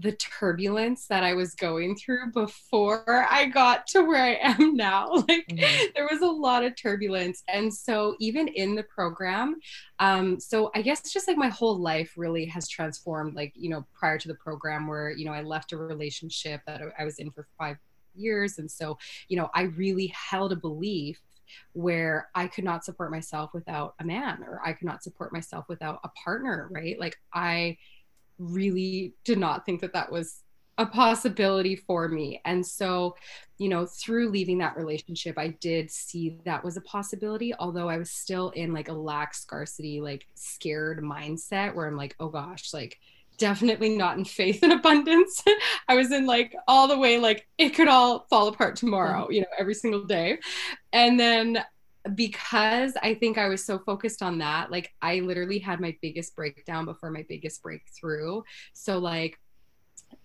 the 0.00 0.12
turbulence 0.12 1.06
that 1.06 1.22
I 1.22 1.34
was 1.34 1.54
going 1.54 1.96
through 1.96 2.32
before 2.32 3.26
I 3.30 3.46
got 3.46 3.86
to 3.88 4.02
where 4.02 4.22
I 4.22 4.38
am 4.40 4.76
now. 4.76 5.10
Like 5.28 5.46
mm-hmm. 5.48 5.86
there 5.94 6.08
was 6.10 6.20
a 6.20 6.26
lot 6.26 6.64
of 6.64 6.76
turbulence. 6.76 7.42
And 7.48 7.72
so 7.72 8.14
even 8.20 8.48
in 8.48 8.74
the 8.74 8.82
program, 8.82 9.56
um, 9.98 10.38
so 10.38 10.70
I 10.74 10.82
guess 10.82 11.12
just 11.12 11.28
like 11.28 11.38
my 11.38 11.48
whole 11.48 11.78
life 11.78 12.12
really 12.16 12.44
has 12.46 12.68
transformed, 12.68 13.34
like, 13.34 13.52
you 13.54 13.70
know, 13.70 13.86
prior 13.94 14.18
to 14.18 14.28
the 14.28 14.34
program 14.34 14.86
where, 14.86 15.10
you 15.10 15.24
know, 15.24 15.32
I 15.32 15.42
left 15.42 15.72
a 15.72 15.76
relationship 15.76 16.60
that 16.66 16.82
I 16.98 17.04
was 17.04 17.18
in 17.18 17.30
for 17.30 17.46
five 17.58 17.78
years. 18.14 18.58
And 18.58 18.70
so, 18.70 18.98
you 19.28 19.36
know, 19.36 19.50
I 19.54 19.62
really 19.62 20.08
held 20.08 20.52
a 20.52 20.56
belief 20.56 21.20
where 21.72 22.28
I 22.34 22.46
could 22.46 22.64
not 22.64 22.84
support 22.84 23.10
myself 23.10 23.52
without 23.54 23.94
a 24.00 24.04
man 24.04 24.42
or 24.42 24.60
I 24.64 24.72
could 24.72 24.86
not 24.86 25.02
support 25.02 25.32
myself 25.32 25.66
without 25.68 26.00
a 26.04 26.08
partner, 26.10 26.68
right? 26.70 26.98
Like 26.98 27.16
I 27.32 27.78
really 28.38 29.14
did 29.24 29.38
not 29.38 29.64
think 29.64 29.80
that 29.80 29.92
that 29.92 30.10
was 30.10 30.42
a 30.76 30.86
possibility 30.86 31.76
for 31.76 32.08
me. 32.08 32.40
And 32.44 32.66
so, 32.66 33.16
you 33.58 33.68
know, 33.68 33.86
through 33.86 34.30
leaving 34.30 34.58
that 34.58 34.76
relationship, 34.76 35.38
I 35.38 35.48
did 35.48 35.90
see 35.90 36.38
that 36.44 36.64
was 36.64 36.76
a 36.76 36.80
possibility, 36.80 37.54
although 37.54 37.88
I 37.88 37.96
was 37.96 38.10
still 38.10 38.50
in 38.50 38.72
like 38.72 38.88
a 38.88 38.92
lack 38.92 39.34
scarcity, 39.34 40.00
like 40.00 40.26
scared 40.34 41.00
mindset 41.00 41.74
where 41.74 41.86
I'm 41.86 41.96
like, 41.96 42.16
oh 42.18 42.28
gosh, 42.28 42.74
like 42.74 42.98
definitely 43.38 43.96
not 43.96 44.18
in 44.18 44.24
faith 44.24 44.62
and 44.62 44.72
abundance. 44.72 45.42
I 45.88 45.94
was 45.94 46.12
in 46.12 46.26
like 46.26 46.54
all 46.68 46.88
the 46.88 46.98
way, 46.98 47.18
like 47.18 47.46
it 47.58 47.70
could 47.70 47.88
all 47.88 48.26
fall 48.30 48.48
apart 48.48 48.76
tomorrow, 48.76 49.28
you 49.30 49.40
know, 49.40 49.46
every 49.58 49.74
single 49.74 50.04
day. 50.04 50.38
And 50.92 51.18
then 51.18 51.64
because 52.14 52.92
I 53.02 53.14
think 53.14 53.38
I 53.38 53.48
was 53.48 53.64
so 53.64 53.78
focused 53.78 54.22
on 54.22 54.38
that, 54.38 54.70
like 54.70 54.92
I 55.00 55.20
literally 55.20 55.58
had 55.58 55.80
my 55.80 55.96
biggest 56.02 56.36
breakdown 56.36 56.84
before 56.84 57.10
my 57.10 57.24
biggest 57.28 57.62
breakthrough. 57.62 58.42
So 58.74 58.98
like 58.98 59.38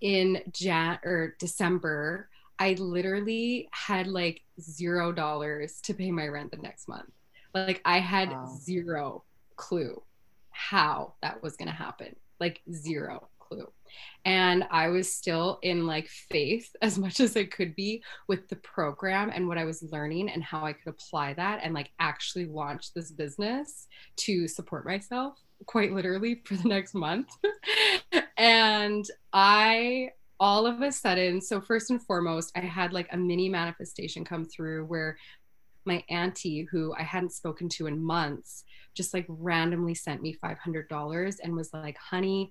in 0.01 0.41
Jan 0.51 0.99
or 1.03 1.35
December, 1.39 2.29
I 2.57 2.73
literally 2.73 3.69
had 3.71 4.07
like 4.07 4.41
zero 4.59 5.13
dollars 5.13 5.79
to 5.83 5.93
pay 5.93 6.11
my 6.11 6.27
rent 6.27 6.51
the 6.51 6.57
next 6.57 6.89
month. 6.89 7.09
Like 7.53 7.81
I 7.85 7.99
had 7.99 8.29
wow. 8.29 8.45
zero 8.59 9.23
clue 9.55 10.01
how 10.51 11.13
that 11.21 11.41
was 11.41 11.55
going 11.55 11.69
to 11.69 11.73
happen 11.73 12.15
like 12.39 12.61
zero 12.71 13.29
clue. 13.39 13.71
And 14.25 14.65
I 14.71 14.89
was 14.89 15.11
still 15.11 15.59
in 15.61 15.87
like 15.87 16.07
faith 16.07 16.69
as 16.81 16.97
much 16.97 17.19
as 17.19 17.35
I 17.35 17.45
could 17.45 17.75
be 17.75 18.03
with 18.27 18.47
the 18.47 18.55
program 18.57 19.31
and 19.33 19.47
what 19.47 19.57
I 19.57 19.65
was 19.65 19.83
learning 19.83 20.29
and 20.29 20.43
how 20.43 20.63
I 20.63 20.73
could 20.73 20.89
apply 20.89 21.33
that 21.33 21.61
and 21.63 21.73
like 21.73 21.91
actually 21.99 22.45
launch 22.45 22.93
this 22.93 23.11
business 23.11 23.87
to 24.17 24.47
support 24.47 24.85
myself 24.85 25.39
quite 25.65 25.91
literally 25.91 26.41
for 26.45 26.55
the 26.55 26.67
next 26.67 26.93
month. 26.93 27.29
and 28.37 29.05
I 29.33 30.11
all 30.41 30.65
of 30.65 30.81
a 30.81 30.91
sudden, 30.91 31.41
so 31.41 31.59
first 31.59 31.89
and 31.89 32.01
foremost, 32.01 32.53
I 32.55 32.61
had 32.61 32.93
like 32.93 33.09
a 33.11 33.17
mini 33.17 33.49
manifestation 33.49 34.23
come 34.23 34.45
through 34.45 34.85
where 34.85 35.17
my 35.89 36.03
auntie, 36.09 36.67
who 36.71 36.93
I 36.97 37.03
hadn't 37.03 37.33
spoken 37.33 37.67
to 37.69 37.87
in 37.87 38.01
months, 38.01 38.63
just 38.93 39.13
like 39.13 39.25
randomly 39.27 39.95
sent 39.95 40.21
me 40.21 40.35
$500 40.41 41.35
and 41.43 41.55
was 41.55 41.73
like, 41.73 41.97
honey, 41.97 42.49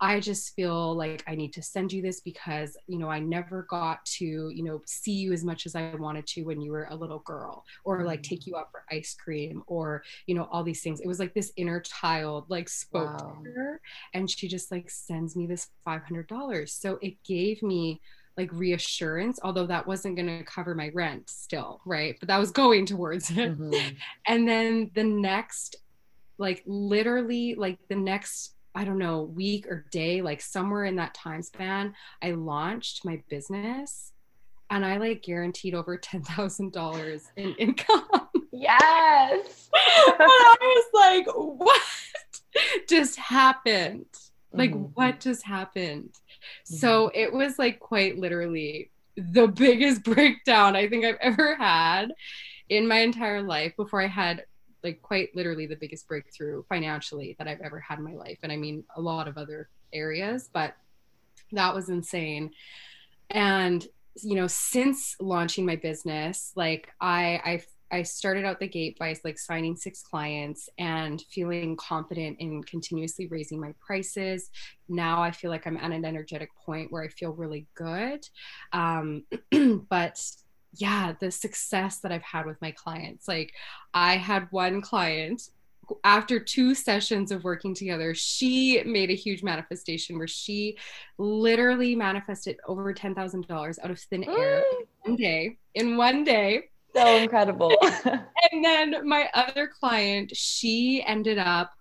I 0.00 0.20
just 0.20 0.54
feel 0.54 0.94
like 0.94 1.24
I 1.26 1.34
need 1.34 1.52
to 1.54 1.62
send 1.62 1.92
you 1.92 2.02
this 2.02 2.20
because, 2.20 2.76
you 2.86 2.98
know, 2.98 3.10
I 3.10 3.18
never 3.18 3.66
got 3.68 4.04
to, 4.18 4.24
you 4.24 4.62
know, 4.62 4.80
see 4.86 5.12
you 5.12 5.32
as 5.32 5.44
much 5.44 5.66
as 5.66 5.74
I 5.74 5.92
wanted 5.96 6.24
to 6.28 6.44
when 6.44 6.60
you 6.60 6.70
were 6.70 6.86
a 6.90 6.94
little 6.94 7.18
girl 7.20 7.64
or 7.84 8.04
like 8.04 8.22
mm-hmm. 8.22 8.28
take 8.28 8.46
you 8.46 8.56
out 8.56 8.70
for 8.70 8.84
ice 8.92 9.16
cream 9.22 9.64
or, 9.66 10.04
you 10.26 10.36
know, 10.36 10.48
all 10.52 10.62
these 10.62 10.82
things. 10.82 11.00
It 11.00 11.08
was 11.08 11.18
like 11.18 11.34
this 11.34 11.52
inner 11.56 11.80
child 11.80 12.44
like 12.48 12.68
spoke 12.68 13.20
wow. 13.20 13.38
to 13.44 13.50
her 13.50 13.80
and 14.14 14.30
she 14.30 14.46
just 14.46 14.70
like 14.70 14.88
sends 14.88 15.34
me 15.34 15.46
this 15.46 15.68
$500. 15.84 16.68
So 16.68 16.98
it 17.02 17.16
gave 17.24 17.62
me 17.62 18.00
like 18.38 18.52
reassurance, 18.52 19.40
although 19.42 19.66
that 19.66 19.86
wasn't 19.86 20.16
going 20.16 20.28
to 20.28 20.44
cover 20.44 20.74
my 20.74 20.90
rent 20.94 21.28
still, 21.28 21.80
right? 21.84 22.16
But 22.20 22.28
that 22.28 22.38
was 22.38 22.52
going 22.52 22.86
towards 22.86 23.30
it. 23.30 23.58
Mm-hmm. 23.58 23.96
And 24.26 24.48
then 24.48 24.90
the 24.94 25.04
next, 25.04 25.76
like 26.38 26.62
literally, 26.64 27.56
like 27.56 27.78
the 27.88 27.96
next, 27.96 28.54
I 28.74 28.84
don't 28.84 28.98
know, 28.98 29.22
week 29.22 29.66
or 29.66 29.86
day, 29.90 30.22
like 30.22 30.40
somewhere 30.40 30.84
in 30.84 30.96
that 30.96 31.14
time 31.14 31.42
span, 31.42 31.94
I 32.22 32.30
launched 32.30 33.04
my 33.04 33.20
business 33.28 34.12
and 34.70 34.86
I 34.86 34.98
like 34.98 35.22
guaranteed 35.22 35.74
over 35.74 35.98
$10,000 35.98 37.22
in 37.36 37.54
income. 37.54 38.08
Yes. 38.50 39.68
But 39.70 40.16
I 40.20 40.56
was 40.60 40.86
like, 40.94 41.26
what 41.36 41.80
just 42.88 43.16
happened? 43.16 44.06
Like, 44.52 44.72
mm-hmm. 44.72 44.90
what 44.94 45.20
just 45.20 45.44
happened? 45.44 46.10
So 46.64 47.08
mm-hmm. 47.08 47.18
it 47.18 47.32
was 47.32 47.58
like 47.58 47.80
quite 47.80 48.18
literally 48.18 48.90
the 49.16 49.48
biggest 49.48 50.04
breakdown 50.04 50.76
I 50.76 50.88
think 50.88 51.04
I've 51.04 51.18
ever 51.20 51.56
had 51.56 52.12
in 52.68 52.86
my 52.86 52.98
entire 52.98 53.42
life 53.42 53.74
before 53.76 54.02
I 54.02 54.06
had 54.06 54.44
like 54.84 55.02
quite 55.02 55.34
literally 55.34 55.66
the 55.66 55.76
biggest 55.76 56.06
breakthrough 56.06 56.62
financially 56.68 57.34
that 57.38 57.48
I've 57.48 57.60
ever 57.60 57.80
had 57.80 57.98
in 57.98 58.04
my 58.04 58.14
life. 58.14 58.38
And 58.42 58.52
I 58.52 58.56
mean 58.56 58.84
a 58.96 59.00
lot 59.00 59.26
of 59.26 59.36
other 59.36 59.68
areas, 59.92 60.48
but 60.52 60.74
that 61.52 61.74
was 61.74 61.88
insane. 61.88 62.52
And 63.30 63.86
you 64.22 64.34
know, 64.34 64.46
since 64.46 65.16
launching 65.20 65.64
my 65.64 65.76
business, 65.76 66.52
like 66.56 66.92
I 67.00 67.40
I 67.44 67.62
I 67.90 68.02
started 68.02 68.44
out 68.44 68.60
the 68.60 68.68
gate 68.68 68.98
by 68.98 69.14
like 69.24 69.38
signing 69.38 69.76
six 69.76 70.02
clients 70.02 70.68
and 70.78 71.22
feeling 71.30 71.76
confident 71.76 72.38
in 72.40 72.62
continuously 72.64 73.26
raising 73.28 73.60
my 73.60 73.74
prices. 73.80 74.50
Now 74.88 75.22
I 75.22 75.30
feel 75.30 75.50
like 75.50 75.66
I'm 75.66 75.76
at 75.76 75.90
an 75.90 76.04
energetic 76.04 76.50
point 76.64 76.92
where 76.92 77.02
I 77.02 77.08
feel 77.08 77.32
really 77.32 77.66
good. 77.74 78.26
Um, 78.72 79.24
but 79.90 80.20
yeah, 80.74 81.14
the 81.18 81.30
success 81.30 81.98
that 82.00 82.12
I've 82.12 82.22
had 82.22 82.46
with 82.46 82.60
my 82.60 82.72
clients. 82.72 83.26
Like 83.26 83.52
I 83.94 84.16
had 84.16 84.48
one 84.50 84.82
client 84.82 85.42
after 86.04 86.38
two 86.38 86.74
sessions 86.74 87.32
of 87.32 87.44
working 87.44 87.74
together, 87.74 88.14
she 88.14 88.82
made 88.84 89.10
a 89.10 89.14
huge 89.14 89.42
manifestation 89.42 90.18
where 90.18 90.28
she 90.28 90.76
literally 91.16 91.94
manifested 91.94 92.58
over 92.66 92.92
$10,000 92.92 93.78
out 93.82 93.90
of 93.90 93.98
thin 93.98 94.24
air 94.24 94.62
in 94.70 94.86
one 95.04 95.16
day. 95.16 95.56
In 95.74 95.96
one 95.96 96.24
day 96.24 96.64
so 96.98 97.16
incredible. 97.16 97.72
and 98.52 98.64
then 98.64 99.06
my 99.06 99.28
other 99.34 99.68
client, 99.68 100.36
she 100.36 101.02
ended 101.06 101.38
up 101.38 101.72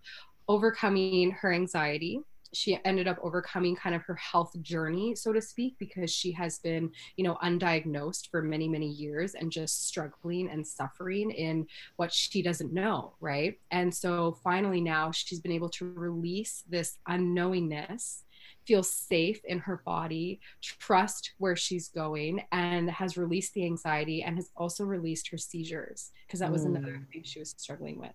overcoming 0.48 1.32
her 1.32 1.54
anxiety. 1.54 2.22
She 2.54 2.80
ended 2.86 3.08
up 3.08 3.18
overcoming 3.22 3.76
kind 3.76 3.94
of 3.94 4.02
her 4.04 4.16
health 4.16 4.60
journey, 4.62 5.16
so 5.16 5.34
to 5.34 5.42
speak, 5.42 5.76
because 5.80 6.10
she 6.10 6.32
has 6.32 6.60
been, 6.60 6.90
you 7.18 7.24
know, 7.24 7.38
undiagnosed 7.44 8.30
for 8.32 8.42
many, 8.42 8.70
many 8.70 8.88
years 8.88 9.36
and 9.36 9.52
just 9.52 9.88
struggling 9.88 10.50
and 10.50 10.66
suffering 10.66 11.30
in 11.32 11.68
what 11.98 12.14
she 12.14 12.42
doesn't 12.42 12.74
know. 12.74 13.14
Right. 13.20 13.60
And 13.72 13.94
so 13.94 14.38
finally 14.44 14.80
now 14.80 15.12
she's 15.12 15.42
been 15.42 15.52
able 15.52 15.70
to 15.70 15.92
release 15.92 16.64
this 16.70 16.98
unknowingness 17.10 18.24
feel 18.68 18.84
safe 18.84 19.40
in 19.46 19.60
her 19.60 19.82
body, 19.86 20.40
trust 20.62 21.32
where 21.38 21.56
she's 21.56 21.88
going, 21.88 22.44
and 22.52 22.90
has 22.90 23.18
released 23.18 23.54
the 23.54 23.66
anxiety 23.66 24.24
and 24.24 24.36
has 24.36 24.52
also 24.58 24.84
released 24.84 25.30
her 25.30 25.38
seizures 25.38 26.12
because 26.28 26.42
that 26.42 26.52
was 26.52 26.64
mm. 26.64 26.76
another 26.76 27.02
thing 27.12 27.24
she 27.24 27.40
was 27.40 27.56
struggling 27.58 27.98
with. 27.98 28.12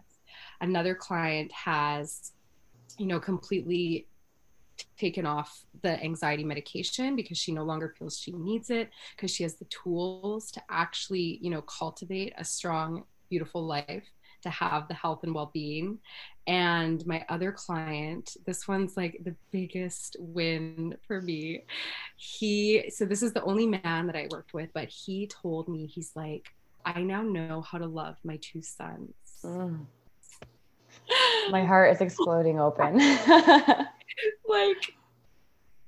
Another 0.60 0.94
client 0.94 1.50
has, 1.52 2.32
you 2.98 3.06
know, 3.06 3.18
completely 3.18 4.06
taken 4.96 5.26
off 5.26 5.64
the 5.82 6.02
anxiety 6.02 6.44
medication 6.44 7.16
because 7.16 7.38
she 7.38 7.52
no 7.52 7.62
longer 7.62 7.94
feels 7.98 8.18
she 8.18 8.32
needs 8.32 8.70
it 8.70 8.90
because 9.16 9.30
she 9.30 9.42
has 9.42 9.54
the 9.54 9.66
tools 9.66 10.50
to 10.50 10.62
actually, 10.70 11.38
you 11.40 11.50
know, 11.50 11.62
cultivate 11.62 12.32
a 12.38 12.44
strong, 12.44 13.04
beautiful 13.30 13.64
life 13.64 14.08
to 14.42 14.50
have 14.50 14.88
the 14.88 14.94
health 14.94 15.20
and 15.22 15.34
well-being 15.34 15.98
and 16.46 17.06
my 17.06 17.24
other 17.28 17.52
client 17.52 18.36
this 18.46 18.66
one's 18.66 18.96
like 18.96 19.20
the 19.24 19.34
biggest 19.50 20.16
win 20.18 20.96
for 21.06 21.20
me. 21.20 21.64
He 22.16 22.90
so 22.90 23.04
this 23.04 23.22
is 23.22 23.32
the 23.32 23.42
only 23.44 23.66
man 23.66 24.06
that 24.06 24.16
i 24.16 24.26
worked 24.30 24.54
with 24.54 24.70
but 24.74 24.88
he 24.88 25.26
told 25.26 25.68
me 25.68 25.86
he's 25.86 26.12
like 26.16 26.48
i 26.84 27.00
now 27.00 27.22
know 27.22 27.60
how 27.60 27.78
to 27.78 27.86
love 27.86 28.16
my 28.24 28.38
two 28.40 28.62
sons. 28.62 29.14
Mm. 29.44 29.86
my 31.50 31.64
heart 31.64 31.92
is 31.92 32.00
exploding 32.00 32.60
open. 32.60 33.00
Like 34.46 34.94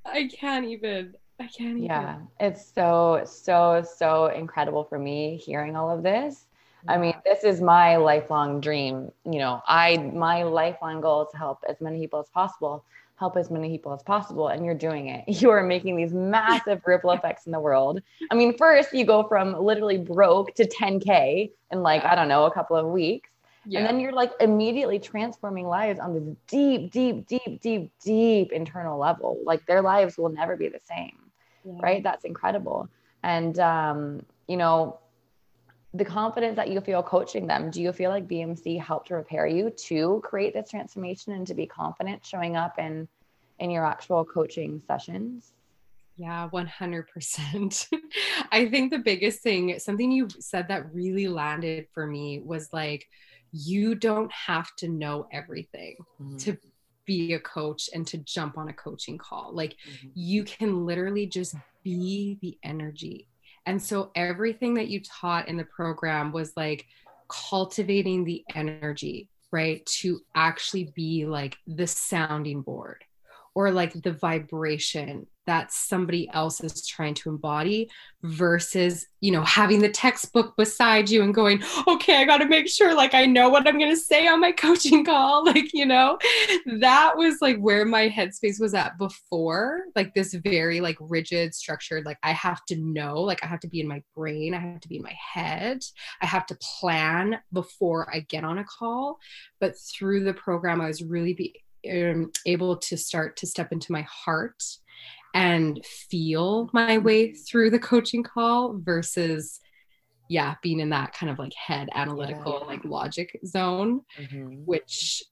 i 0.06 0.28
can't 0.28 0.64
even 0.64 1.14
i 1.38 1.46
can't 1.46 1.76
even. 1.76 1.82
Yeah 1.82 2.18
it's 2.40 2.73
so 2.75 3.23
so 3.26 3.84
so 3.96 4.26
incredible 4.26 4.84
for 4.84 4.99
me 4.99 5.37
hearing 5.37 5.76
all 5.76 5.90
of 5.90 6.02
this 6.02 6.46
I 6.88 6.98
mean, 6.98 7.14
this 7.24 7.44
is 7.44 7.60
my 7.60 7.96
lifelong 7.96 8.60
dream. 8.60 9.10
You 9.24 9.38
know, 9.38 9.62
I 9.66 9.96
my 9.96 10.42
lifelong 10.42 11.00
goal 11.00 11.24
is 11.24 11.30
to 11.32 11.38
help 11.38 11.64
as 11.68 11.80
many 11.80 11.98
people 11.98 12.20
as 12.20 12.28
possible, 12.28 12.84
help 13.16 13.36
as 13.36 13.50
many 13.50 13.70
people 13.70 13.92
as 13.92 14.02
possible, 14.02 14.48
and 14.48 14.64
you're 14.64 14.74
doing 14.74 15.08
it. 15.08 15.24
You 15.40 15.50
are 15.50 15.62
making 15.62 15.96
these 15.96 16.12
massive 16.12 16.82
ripple 16.86 17.10
effects 17.18 17.46
in 17.46 17.52
the 17.52 17.60
world. 17.60 18.02
I 18.30 18.34
mean, 18.34 18.56
first 18.56 18.92
you 18.92 19.04
go 19.04 19.26
from 19.28 19.54
literally 19.54 19.98
broke 19.98 20.54
to 20.56 20.66
10k 20.66 21.50
in 21.70 21.82
like 21.82 22.04
I 22.04 22.14
don't 22.14 22.28
know 22.28 22.44
a 22.44 22.50
couple 22.52 22.76
of 22.76 22.86
weeks. 22.86 23.30
Yeah. 23.66 23.78
And 23.78 23.88
then 23.88 24.00
you're 24.00 24.12
like 24.12 24.32
immediately 24.40 24.98
transforming 24.98 25.66
lives 25.66 25.98
on 25.98 26.12
this 26.12 26.36
deep, 26.48 26.92
deep, 26.92 27.26
deep, 27.26 27.60
deep, 27.62 27.90
deep 28.04 28.52
internal 28.52 28.98
level. 28.98 29.38
Like 29.44 29.64
their 29.66 29.80
lives 29.80 30.18
will 30.18 30.28
never 30.28 30.56
be 30.56 30.68
the 30.68 30.80
same. 30.80 31.18
Yeah. 31.64 31.78
Right. 31.80 32.02
That's 32.02 32.26
incredible. 32.26 32.90
And, 33.22 33.58
um, 33.58 34.26
you 34.48 34.58
know, 34.58 34.98
the 35.94 36.04
confidence 36.04 36.56
that 36.56 36.70
you 36.70 36.80
feel 36.80 37.02
coaching 37.02 37.46
them, 37.46 37.70
do 37.70 37.80
you 37.80 37.92
feel 37.92 38.10
like 38.10 38.26
BMC 38.26 38.80
helped 38.80 39.08
prepare 39.08 39.46
you 39.46 39.70
to 39.70 40.20
create 40.24 40.52
this 40.52 40.68
transformation 40.68 41.32
and 41.32 41.46
to 41.46 41.54
be 41.54 41.66
confident 41.66 42.26
showing 42.26 42.56
up 42.56 42.78
in 42.78 43.08
in 43.60 43.70
your 43.70 43.86
actual 43.86 44.24
coaching 44.24 44.82
sessions? 44.88 45.52
Yeah, 46.16 46.48
100%. 46.52 47.88
I 48.52 48.68
think 48.68 48.90
the 48.90 48.98
biggest 48.98 49.40
thing, 49.40 49.78
something 49.78 50.10
you 50.10 50.28
said 50.40 50.68
that 50.68 50.92
really 50.92 51.28
landed 51.28 51.86
for 51.92 52.06
me 52.06 52.40
was 52.44 52.72
like, 52.72 53.08
you 53.52 53.94
don't 53.94 54.32
have 54.32 54.74
to 54.76 54.88
know 54.88 55.28
everything 55.32 55.96
mm-hmm. 56.20 56.36
to 56.38 56.56
be 57.04 57.34
a 57.34 57.40
coach 57.40 57.88
and 57.94 58.06
to 58.08 58.18
jump 58.18 58.58
on 58.58 58.68
a 58.68 58.72
coaching 58.72 59.18
call. 59.18 59.52
Like, 59.52 59.76
mm-hmm. 59.88 60.08
you 60.14 60.44
can 60.44 60.86
literally 60.86 61.26
just 61.26 61.54
be 61.84 62.38
the 62.40 62.58
energy 62.64 63.28
and 63.66 63.83
so 63.83 64.11
everything 64.14 64.75
that 64.75 64.88
you 64.88 65.00
taught 65.00 65.49
in 65.49 65.56
the 65.56 65.64
program 65.64 66.33
was 66.33 66.52
like 66.56 66.87
cultivating 67.28 68.25
the 68.25 68.44
energy, 68.54 69.28
right? 69.50 69.85
To 69.87 70.21
actually 70.35 70.92
be 70.94 71.26
like 71.26 71.56
the 71.66 71.87
sounding 71.87 72.62
board 72.62 73.04
or 73.54 73.71
like 73.71 73.92
the 73.94 74.12
vibration 74.12 75.26
that 75.46 75.72
somebody 75.72 76.28
else 76.32 76.60
is 76.60 76.86
trying 76.86 77.14
to 77.14 77.28
embody 77.28 77.90
versus 78.22 79.06
you 79.20 79.30
know 79.30 79.42
having 79.42 79.80
the 79.80 79.88
textbook 79.88 80.56
beside 80.56 81.10
you 81.10 81.22
and 81.22 81.34
going 81.34 81.62
okay 81.86 82.16
i 82.16 82.24
got 82.24 82.38
to 82.38 82.48
make 82.48 82.66
sure 82.66 82.94
like 82.94 83.12
i 83.12 83.26
know 83.26 83.50
what 83.50 83.66
i'm 83.66 83.78
going 83.78 83.90
to 83.90 84.00
say 84.00 84.26
on 84.26 84.40
my 84.40 84.52
coaching 84.64 85.04
call 85.04 85.44
like 85.44 85.72
you 85.74 85.86
know? 85.86 86.18
That 86.78 87.16
was 87.16 87.38
like 87.40 87.58
where 87.58 87.84
my 87.84 88.08
headspace 88.08 88.60
was 88.60 88.74
at 88.74 88.96
before 88.98 89.84
like 89.94 90.14
this 90.14 90.34
very 90.34 90.80
like 90.80 90.96
rigid 91.00 91.54
structured 91.54 92.04
like 92.04 92.18
i 92.22 92.32
have 92.32 92.64
to 92.66 92.76
know 92.76 93.20
like 93.20 93.42
i 93.42 93.46
have 93.46 93.60
to 93.60 93.68
be 93.68 93.80
in 93.80 93.88
my 93.88 94.02
brain 94.16 94.54
i 94.54 94.58
have 94.58 94.80
to 94.80 94.88
be 94.88 94.96
in 94.96 95.02
my 95.02 95.16
head 95.34 95.84
i 96.22 96.26
have 96.26 96.46
to 96.46 96.56
plan 96.80 97.38
before 97.52 98.08
i 98.14 98.20
get 98.20 98.44
on 98.44 98.58
a 98.58 98.64
call. 98.64 99.18
But 99.60 99.74
through 99.78 100.24
the 100.24 100.34
program 100.34 100.80
i 100.80 100.86
was 100.86 101.02
really 101.02 101.34
be 101.34 101.60
um, 101.90 102.30
able 102.46 102.76
to 102.78 102.96
start 102.96 103.36
to 103.36 103.46
step 103.46 103.72
into 103.72 103.92
my 103.92 104.02
heart 104.02 104.62
and 105.34 105.84
feel 105.84 106.70
my 106.72 106.96
way 106.98 107.32
through 107.32 107.68
the 107.68 107.78
coaching 107.78 108.22
call 108.22 108.78
versus 108.78 109.60
yeah 110.30 110.54
being 110.62 110.80
in 110.80 110.90
that 110.90 111.12
kind 111.12 111.30
of 111.30 111.38
like 111.38 111.52
head 111.54 111.88
analytical 111.94 112.60
yeah. 112.60 112.66
like 112.66 112.84
logic 112.84 113.38
zone 113.44 114.00
mm-hmm. 114.18 114.62
which 114.64 115.23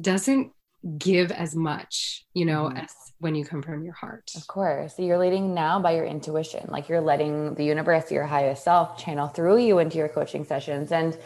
doesn't 0.00 0.52
give 0.96 1.30
as 1.30 1.54
much 1.54 2.24
you 2.32 2.46
know 2.46 2.64
mm-hmm. 2.64 2.78
as 2.78 2.90
when 3.18 3.34
you 3.34 3.44
come 3.44 3.62
from 3.62 3.84
your 3.84 3.92
heart 3.92 4.30
of 4.34 4.46
course 4.46 4.96
so 4.96 5.02
you're 5.02 5.18
leading 5.18 5.52
now 5.52 5.78
by 5.78 5.94
your 5.94 6.06
intuition 6.06 6.66
like 6.70 6.88
you're 6.88 7.02
letting 7.02 7.54
the 7.54 7.64
universe 7.64 8.10
your 8.10 8.24
highest 8.24 8.64
self 8.64 8.96
channel 8.96 9.28
through 9.28 9.58
you 9.58 9.78
into 9.78 9.98
your 9.98 10.08
coaching 10.08 10.44
sessions 10.44 10.90
and 10.90 11.18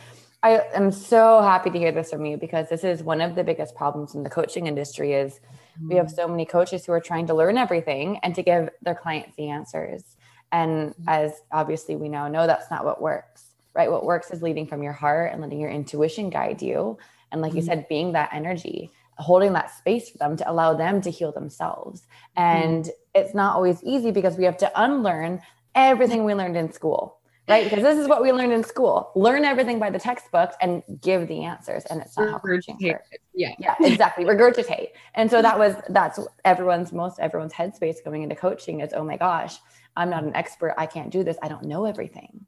I 0.43 0.61
am 0.75 0.93
so 0.93 1.41
happy 1.41 1.71
to 1.71 1.79
hear 1.79 1.91
this 1.91 2.11
from 2.11 2.27
you 2.27 2.37
because 2.37 2.69
this 2.69 2.85
is 2.85 3.03
one 3.03 3.23
of 3.23 3.35
the 3.35 3.43
biggest 3.43 3.75
problems 3.75 4.15
in 4.15 4.25
the 4.25 4.29
coaching 4.29 4.67
industry 4.67 5.15
is 5.15 5.41
we 5.83 5.97
have 5.97 6.11
so 6.11 6.29
many 6.29 6.45
coaches 6.45 6.85
who 6.85 6.93
are 6.93 7.01
trying 7.01 7.27
to 7.27 7.35
learn 7.35 7.59
everything 7.59 8.19
and 8.23 8.35
to 8.35 8.43
give 8.43 8.71
their 8.83 8.95
clients 8.95 9.35
the 9.37 9.49
answers. 9.49 10.17
And 10.53 10.91
mm. 10.91 11.05
as 11.09 11.33
obviously 11.51 11.97
we 11.97 12.09
now 12.09 12.29
know 12.29 12.47
that's 12.47 12.71
not 12.71 12.85
what 12.85 13.03
works, 13.03 13.45
right? 13.75 13.91
What 13.91 14.05
works 14.05 14.31
is 14.31 14.43
leading 14.43 14.67
from 14.67 14.83
your 14.83 14.93
heart 14.93 15.33
and 15.33 15.41
letting 15.41 15.61
your 15.61 15.71
intuition 15.71 16.31
guide 16.31 16.63
you. 16.63 16.99
And 17.33 17.41
like 17.41 17.55
you 17.55 17.63
mm. 17.63 17.67
said, 17.67 17.89
being 17.89 18.13
that 18.13 18.31
energy, 18.33 18.91
holding 19.19 19.53
that 19.55 19.71
space 19.71 20.11
for 20.11 20.19
them 20.19 20.37
to 20.37 20.51
allow 20.51 20.75
them 20.75 21.01
to 21.03 21.11
heal 21.11 21.33
themselves. 21.33 22.07
And 22.37 22.89
it's 23.15 23.35
not 23.35 23.57
always 23.57 23.83
easy 23.83 24.11
because 24.11 24.37
we 24.37 24.45
have 24.45 24.57
to 24.59 24.73
unlearn 24.81 25.43
everything 25.75 26.25
we 26.25 26.35
learned 26.35 26.57
in 26.57 26.73
school 26.73 27.19
right? 27.49 27.65
Because 27.65 27.83
this 27.83 27.99
is 27.99 28.09
what 28.09 28.23
we 28.23 28.33
learned 28.33 28.53
in 28.53 28.65
school. 28.65 29.11
Learn 29.15 29.45
everything 29.45 29.79
by 29.79 29.91
the 29.91 29.99
textbooks 29.99 30.57
and 30.61 30.83
give 31.01 31.29
the 31.29 31.45
answers. 31.45 31.85
And 31.87 32.01
it's 32.01 32.17
not 32.17 32.31
how 32.31 32.39
coaching 32.39 32.79
works. 32.81 33.09
Yeah. 33.35 33.55
Yeah, 33.59 33.75
exactly. 33.81 34.25
Regurgitate. 34.25 34.89
And 35.15 35.31
so 35.31 35.43
that 35.43 35.59
was 35.59 35.75
that's 35.91 36.19
everyone's 36.45 36.93
most 36.93 37.19
everyone's 37.21 37.53
headspace 37.53 37.97
going 38.05 38.23
into 38.23 38.35
coaching 38.35 38.81
is, 38.81 38.93
oh 38.95 39.05
my 39.05 39.17
gosh, 39.17 39.57
I'm 39.97 40.11
not 40.11 40.25
an 40.25 40.35
expert. 40.35 40.75
I 40.79 40.87
can't 40.87 41.11
do 41.11 41.25
this. 41.25 41.37
I 41.43 41.49
don't 41.49 41.65
know 41.65 41.85
everything. 41.85 42.47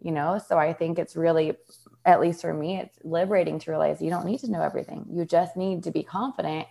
You 0.00 0.10
know, 0.10 0.40
so 0.44 0.58
I 0.58 0.72
think 0.72 0.98
it's 0.98 1.14
really, 1.14 1.56
at 2.04 2.20
least 2.20 2.40
for 2.40 2.52
me, 2.52 2.78
it's 2.78 2.98
liberating 3.04 3.60
to 3.60 3.70
realize 3.70 4.02
you 4.02 4.10
don't 4.10 4.26
need 4.26 4.40
to 4.40 4.50
know 4.50 4.60
everything. 4.60 5.06
You 5.08 5.24
just 5.24 5.56
need 5.56 5.84
to 5.84 5.92
be 5.92 6.02
confident 6.02 6.66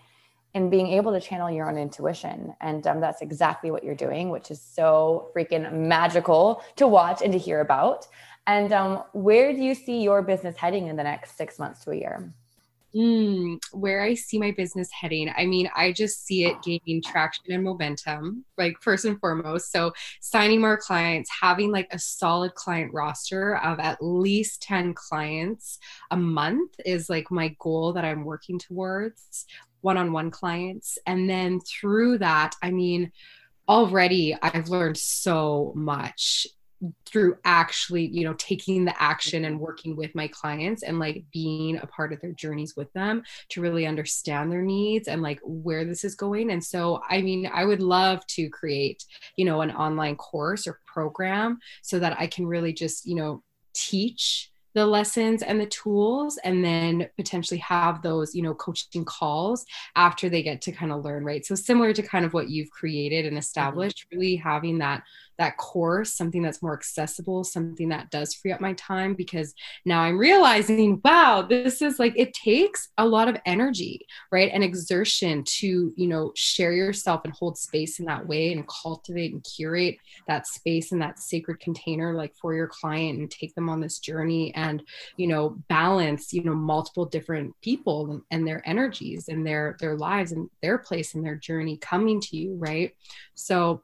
and 0.53 0.69
being 0.69 0.87
able 0.87 1.11
to 1.13 1.21
channel 1.21 1.49
your 1.49 1.69
own 1.69 1.77
intuition. 1.77 2.53
And 2.59 2.85
um, 2.87 2.99
that's 2.99 3.21
exactly 3.21 3.71
what 3.71 3.83
you're 3.83 3.95
doing, 3.95 4.29
which 4.29 4.51
is 4.51 4.61
so 4.61 5.31
freaking 5.35 5.71
magical 5.71 6.61
to 6.75 6.87
watch 6.87 7.21
and 7.21 7.31
to 7.33 7.39
hear 7.39 7.61
about. 7.61 8.07
And 8.47 8.73
um, 8.73 9.03
where 9.13 9.53
do 9.53 9.61
you 9.61 9.75
see 9.75 10.01
your 10.01 10.21
business 10.21 10.57
heading 10.57 10.87
in 10.87 10.95
the 10.95 11.03
next 11.03 11.37
six 11.37 11.59
months 11.59 11.83
to 11.83 11.91
a 11.91 11.95
year? 11.95 12.33
Mm, 12.95 13.57
where 13.71 14.01
I 14.01 14.15
see 14.15 14.37
my 14.37 14.51
business 14.51 14.89
heading, 14.91 15.31
I 15.37 15.45
mean, 15.45 15.69
I 15.73 15.93
just 15.93 16.25
see 16.25 16.43
it 16.43 16.61
gaining 16.61 17.01
traction 17.01 17.45
and 17.49 17.63
momentum, 17.63 18.43
like 18.57 18.75
first 18.81 19.05
and 19.05 19.17
foremost. 19.17 19.71
So, 19.71 19.93
signing 20.19 20.59
more 20.59 20.77
clients, 20.77 21.29
having 21.41 21.71
like 21.71 21.87
a 21.91 21.99
solid 21.99 22.53
client 22.55 22.93
roster 22.93 23.55
of 23.57 23.79
at 23.79 23.99
least 24.01 24.61
10 24.63 24.93
clients 24.93 25.79
a 26.11 26.17
month 26.17 26.71
is 26.85 27.09
like 27.09 27.31
my 27.31 27.55
goal 27.59 27.93
that 27.93 28.03
I'm 28.03 28.25
working 28.25 28.59
towards 28.59 29.45
one 29.79 29.97
on 29.97 30.11
one 30.11 30.29
clients. 30.29 30.97
And 31.05 31.29
then 31.29 31.61
through 31.61 32.17
that, 32.17 32.55
I 32.61 32.71
mean, 32.71 33.13
already 33.69 34.35
I've 34.41 34.67
learned 34.67 34.97
so 34.97 35.71
much 35.75 36.45
through 37.05 37.37
actually 37.45 38.07
you 38.07 38.23
know 38.23 38.33
taking 38.37 38.85
the 38.85 39.01
action 39.01 39.45
and 39.45 39.59
working 39.59 39.95
with 39.95 40.13
my 40.15 40.27
clients 40.27 40.83
and 40.83 40.99
like 40.99 41.23
being 41.31 41.77
a 41.77 41.87
part 41.87 42.11
of 42.11 42.19
their 42.21 42.31
journeys 42.31 42.75
with 42.75 42.91
them 42.93 43.23
to 43.49 43.61
really 43.61 43.85
understand 43.85 44.51
their 44.51 44.61
needs 44.61 45.07
and 45.07 45.21
like 45.21 45.39
where 45.43 45.85
this 45.85 46.03
is 46.03 46.15
going 46.15 46.51
and 46.51 46.63
so 46.63 47.01
i 47.09 47.21
mean 47.21 47.49
i 47.53 47.63
would 47.63 47.81
love 47.81 48.25
to 48.27 48.49
create 48.49 49.03
you 49.35 49.45
know 49.45 49.61
an 49.61 49.71
online 49.71 50.15
course 50.15 50.67
or 50.67 50.79
program 50.85 51.59
so 51.81 51.99
that 51.99 52.19
i 52.19 52.25
can 52.25 52.45
really 52.45 52.73
just 52.73 53.05
you 53.05 53.15
know 53.15 53.43
teach 53.73 54.51
the 54.73 54.85
lessons 54.85 55.43
and 55.43 55.59
the 55.59 55.65
tools 55.65 56.37
and 56.43 56.63
then 56.63 57.07
potentially 57.17 57.59
have 57.59 58.01
those 58.01 58.33
you 58.33 58.41
know 58.41 58.53
coaching 58.53 59.03
calls 59.05 59.65
after 59.95 60.29
they 60.29 60.41
get 60.41 60.61
to 60.61 60.71
kind 60.71 60.91
of 60.91 61.03
learn 61.03 61.23
right 61.23 61.45
so 61.45 61.55
similar 61.55 61.93
to 61.93 62.01
kind 62.01 62.25
of 62.25 62.33
what 62.33 62.49
you've 62.49 62.71
created 62.71 63.25
and 63.25 63.33
mm-hmm. 63.33 63.39
established 63.39 63.99
mm-hmm. 63.99 64.19
really 64.19 64.35
having 64.35 64.77
that 64.77 65.03
that 65.37 65.57
course, 65.57 66.13
something 66.13 66.41
that's 66.41 66.61
more 66.61 66.73
accessible, 66.73 67.43
something 67.43 67.89
that 67.89 68.09
does 68.11 68.33
free 68.33 68.51
up 68.51 68.61
my 68.61 68.73
time 68.73 69.13
because 69.13 69.53
now 69.85 70.01
I'm 70.01 70.17
realizing, 70.17 71.01
wow, 71.03 71.41
this 71.41 71.81
is 71.81 71.99
like 71.99 72.13
it 72.15 72.33
takes 72.33 72.89
a 72.97 73.05
lot 73.05 73.27
of 73.27 73.37
energy, 73.45 74.05
right? 74.31 74.51
And 74.53 74.63
exertion 74.63 75.43
to, 75.45 75.93
you 75.95 76.07
know, 76.07 76.31
share 76.35 76.73
yourself 76.73 77.21
and 77.23 77.33
hold 77.33 77.57
space 77.57 77.99
in 77.99 78.05
that 78.05 78.27
way 78.27 78.51
and 78.51 78.67
cultivate 78.67 79.33
and 79.33 79.43
curate 79.43 79.97
that 80.27 80.47
space 80.47 80.91
and 80.91 81.01
that 81.01 81.19
sacred 81.19 81.59
container 81.59 82.13
like 82.13 82.33
for 82.39 82.53
your 82.53 82.67
client 82.67 83.19
and 83.19 83.31
take 83.31 83.55
them 83.55 83.69
on 83.69 83.81
this 83.81 83.99
journey 83.99 84.53
and, 84.55 84.83
you 85.17 85.27
know, 85.27 85.57
balance, 85.69 86.33
you 86.33 86.43
know, 86.43 86.53
multiple 86.53 87.05
different 87.05 87.53
people 87.61 88.11
and, 88.11 88.21
and 88.31 88.47
their 88.47 88.61
energies 88.67 89.27
and 89.27 89.45
their 89.45 89.75
their 89.79 89.95
lives 89.97 90.31
and 90.31 90.49
their 90.61 90.77
place 90.77 91.15
and 91.15 91.25
their 91.25 91.35
journey 91.35 91.77
coming 91.77 92.21
to 92.21 92.37
you, 92.37 92.55
right? 92.55 92.93
So 93.35 93.83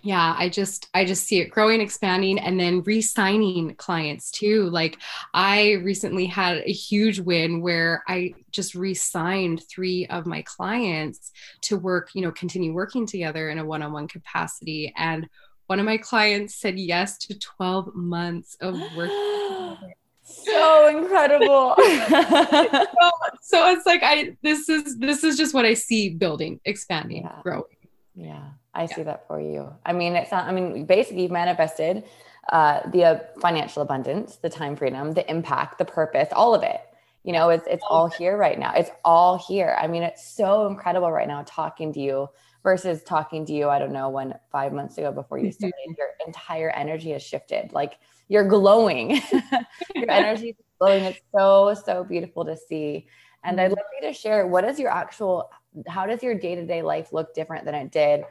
yeah 0.00 0.34
i 0.38 0.48
just 0.48 0.88
i 0.94 1.04
just 1.04 1.26
see 1.26 1.40
it 1.40 1.50
growing 1.50 1.80
expanding 1.80 2.38
and 2.38 2.58
then 2.58 2.82
re-signing 2.82 3.74
clients 3.74 4.30
too. 4.30 4.70
Like 4.70 4.98
i 5.34 5.72
recently 5.82 6.26
had 6.26 6.58
a 6.64 6.72
huge 6.72 7.20
win 7.20 7.60
where 7.60 8.02
i 8.08 8.32
just 8.50 8.74
re-signed 8.74 9.62
three 9.68 10.06
of 10.06 10.24
my 10.24 10.42
clients 10.42 11.32
to 11.62 11.76
work 11.76 12.10
you 12.14 12.22
know 12.22 12.32
continue 12.32 12.72
working 12.72 13.06
together 13.06 13.50
in 13.50 13.58
a 13.58 13.64
one-on-one 13.64 14.08
capacity. 14.08 14.92
And 14.96 15.28
one 15.66 15.78
of 15.78 15.86
my 15.86 15.98
clients 15.98 16.54
said 16.54 16.78
yes 16.78 17.18
to 17.18 17.38
12 17.38 17.94
months 17.94 18.56
of 18.60 18.78
work. 18.96 19.10
So 20.24 20.88
incredible. 20.88 21.74
So, 21.78 23.10
so, 23.42 23.72
it's 23.72 23.84
like 23.84 24.02
i 24.02 24.36
this 24.42 24.68
is 24.68 24.96
this 24.98 25.24
is 25.24 25.36
just 25.36 25.52
what 25.52 25.66
i 25.66 25.74
see 25.74 26.10
building 26.10 26.60
expanding 26.64 27.24
yeah. 27.24 27.42
growing. 27.42 27.76
Yeah 28.14 28.50
I 28.74 28.82
yeah. 28.82 28.94
see 28.94 29.02
that 29.02 29.26
for 29.26 29.40
you. 29.40 29.72
I 29.84 29.92
mean, 29.92 30.14
it's 30.14 30.30
not, 30.30 30.46
I 30.46 30.52
mean, 30.52 30.86
basically, 30.86 31.22
you've 31.22 31.30
manifested 31.30 32.04
uh, 32.50 32.80
the 32.90 33.04
uh, 33.04 33.18
financial 33.40 33.82
abundance, 33.82 34.36
the 34.36 34.50
time 34.50 34.76
freedom, 34.76 35.12
the 35.12 35.28
impact, 35.30 35.78
the 35.78 35.84
purpose, 35.84 36.28
all 36.32 36.54
of 36.54 36.62
it. 36.62 36.80
You 37.24 37.32
know, 37.32 37.50
it's 37.50 37.66
it's 37.68 37.84
all 37.88 38.08
here 38.08 38.36
right 38.36 38.58
now. 38.58 38.72
It's 38.74 38.90
all 39.04 39.38
here. 39.38 39.76
I 39.80 39.86
mean, 39.86 40.02
it's 40.02 40.26
so 40.26 40.66
incredible 40.66 41.12
right 41.12 41.28
now 41.28 41.44
talking 41.46 41.92
to 41.92 42.00
you 42.00 42.28
versus 42.64 43.04
talking 43.04 43.46
to 43.46 43.52
you. 43.52 43.68
I 43.68 43.78
don't 43.78 43.92
know 43.92 44.08
when 44.08 44.34
five 44.50 44.72
months 44.72 44.98
ago 44.98 45.12
before 45.12 45.38
you 45.38 45.52
started, 45.52 45.74
your 45.96 46.08
entire 46.26 46.70
energy 46.70 47.10
has 47.12 47.22
shifted. 47.22 47.72
Like 47.72 47.98
you're 48.26 48.48
glowing. 48.48 49.20
your 49.94 50.10
energy 50.10 50.48
is 50.48 50.56
glowing. 50.80 51.04
It's 51.04 51.20
so 51.32 51.74
so 51.84 52.02
beautiful 52.02 52.44
to 52.44 52.56
see. 52.56 53.06
And 53.44 53.60
I'd 53.60 53.66
mm-hmm. 53.66 53.74
love 53.74 53.86
you 54.00 54.08
to 54.08 54.14
share 54.14 54.46
what 54.48 54.64
is 54.64 54.80
your 54.80 54.90
actual. 54.90 55.48
How 55.86 56.06
does 56.06 56.24
your 56.24 56.34
day 56.34 56.56
to 56.56 56.66
day 56.66 56.82
life 56.82 57.12
look 57.12 57.34
different 57.34 57.66
than 57.66 57.76
it 57.76 57.92
did 57.92 58.24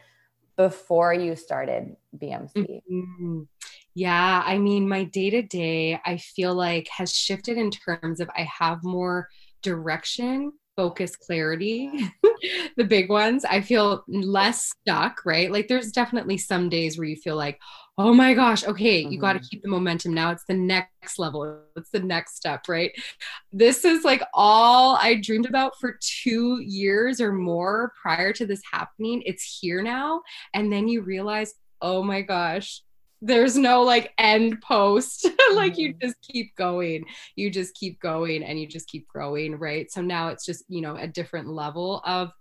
before 0.57 1.13
you 1.13 1.35
started 1.35 1.95
BMC? 2.17 2.53
Mm-hmm. 2.91 3.41
Yeah, 3.93 4.41
I 4.45 4.57
mean, 4.57 4.87
my 4.87 5.03
day 5.03 5.29
to 5.31 5.41
day, 5.41 5.99
I 6.05 6.17
feel 6.17 6.53
like 6.53 6.87
has 6.89 7.13
shifted 7.13 7.57
in 7.57 7.71
terms 7.71 8.19
of 8.19 8.29
I 8.35 8.47
have 8.59 8.83
more 8.83 9.27
direction, 9.61 10.53
focus, 10.77 11.15
clarity, 11.15 11.91
the 12.77 12.85
big 12.85 13.09
ones. 13.09 13.43
I 13.43 13.61
feel 13.61 14.03
less 14.07 14.69
stuck, 14.69 15.25
right? 15.25 15.51
Like, 15.51 15.67
there's 15.67 15.91
definitely 15.91 16.37
some 16.37 16.69
days 16.69 16.97
where 16.97 17.07
you 17.07 17.17
feel 17.17 17.35
like, 17.35 17.59
oh 17.97 18.13
my 18.13 18.33
gosh, 18.33 18.63
okay, 18.63 19.03
mm-hmm. 19.03 19.11
you 19.11 19.19
got 19.19 19.33
to 19.33 19.39
keep 19.39 19.61
the 19.61 19.69
momentum. 19.69 20.13
Now 20.13 20.31
it's 20.31 20.45
the 20.45 20.53
next 20.53 21.19
level, 21.19 21.61
it's 21.75 21.91
the 21.91 21.99
next 21.99 22.35
step, 22.35 22.67
right? 22.67 22.91
This 23.51 23.85
is 23.85 24.03
like 24.03 24.23
all 24.33 24.95
I 24.95 25.15
dreamed 25.15 25.45
about 25.45 25.73
for 25.79 25.97
two 26.01 26.61
years 26.61 27.19
or 27.21 27.31
more 27.31 27.93
prior 28.01 28.33
to 28.33 28.45
this 28.45 28.61
happening. 28.71 29.21
It's 29.25 29.59
here 29.61 29.81
now. 29.81 30.21
And 30.53 30.71
then 30.71 30.87
you 30.87 31.01
realize, 31.01 31.53
oh 31.81 32.01
my 32.01 32.21
gosh, 32.21 32.81
there's 33.21 33.55
no 33.55 33.83
like 33.83 34.13
end 34.17 34.59
post 34.61 35.27
like 35.53 35.77
you 35.77 35.89
mm-hmm. 35.89 36.07
just 36.07 36.15
keep 36.21 36.55
going 36.55 37.05
you 37.35 37.51
just 37.51 37.75
keep 37.75 37.99
going 37.99 38.43
and 38.43 38.59
you 38.59 38.65
just 38.65 38.87
keep 38.87 39.07
growing 39.07 39.55
right 39.55 39.91
so 39.91 40.01
now 40.01 40.29
it's 40.29 40.43
just 40.43 40.63
you 40.67 40.81
know 40.81 40.95
a 40.95 41.07
different 41.07 41.47
level 41.47 42.01
of 42.03 42.31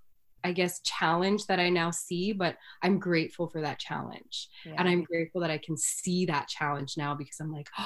I 0.45 0.53
guess, 0.53 0.81
challenge 0.81 1.47
that 1.47 1.61
I 1.61 1.69
now 1.69 1.91
see, 1.91 2.33
but 2.33 2.57
I'm 2.83 2.99
grateful 2.99 3.49
for 3.49 3.61
that 3.61 3.79
challenge. 3.79 4.49
Yeah. 4.65 4.75
And 4.79 4.89
I'm 4.89 5.05
grateful 5.05 5.41
that 5.43 5.51
I 5.51 5.59
can 5.59 5.77
see 5.77 6.27
that 6.27 6.49
challenge 6.49 6.95
now 6.97 7.15
because 7.15 7.41
I'm 7.41 7.53
like, 7.53 7.69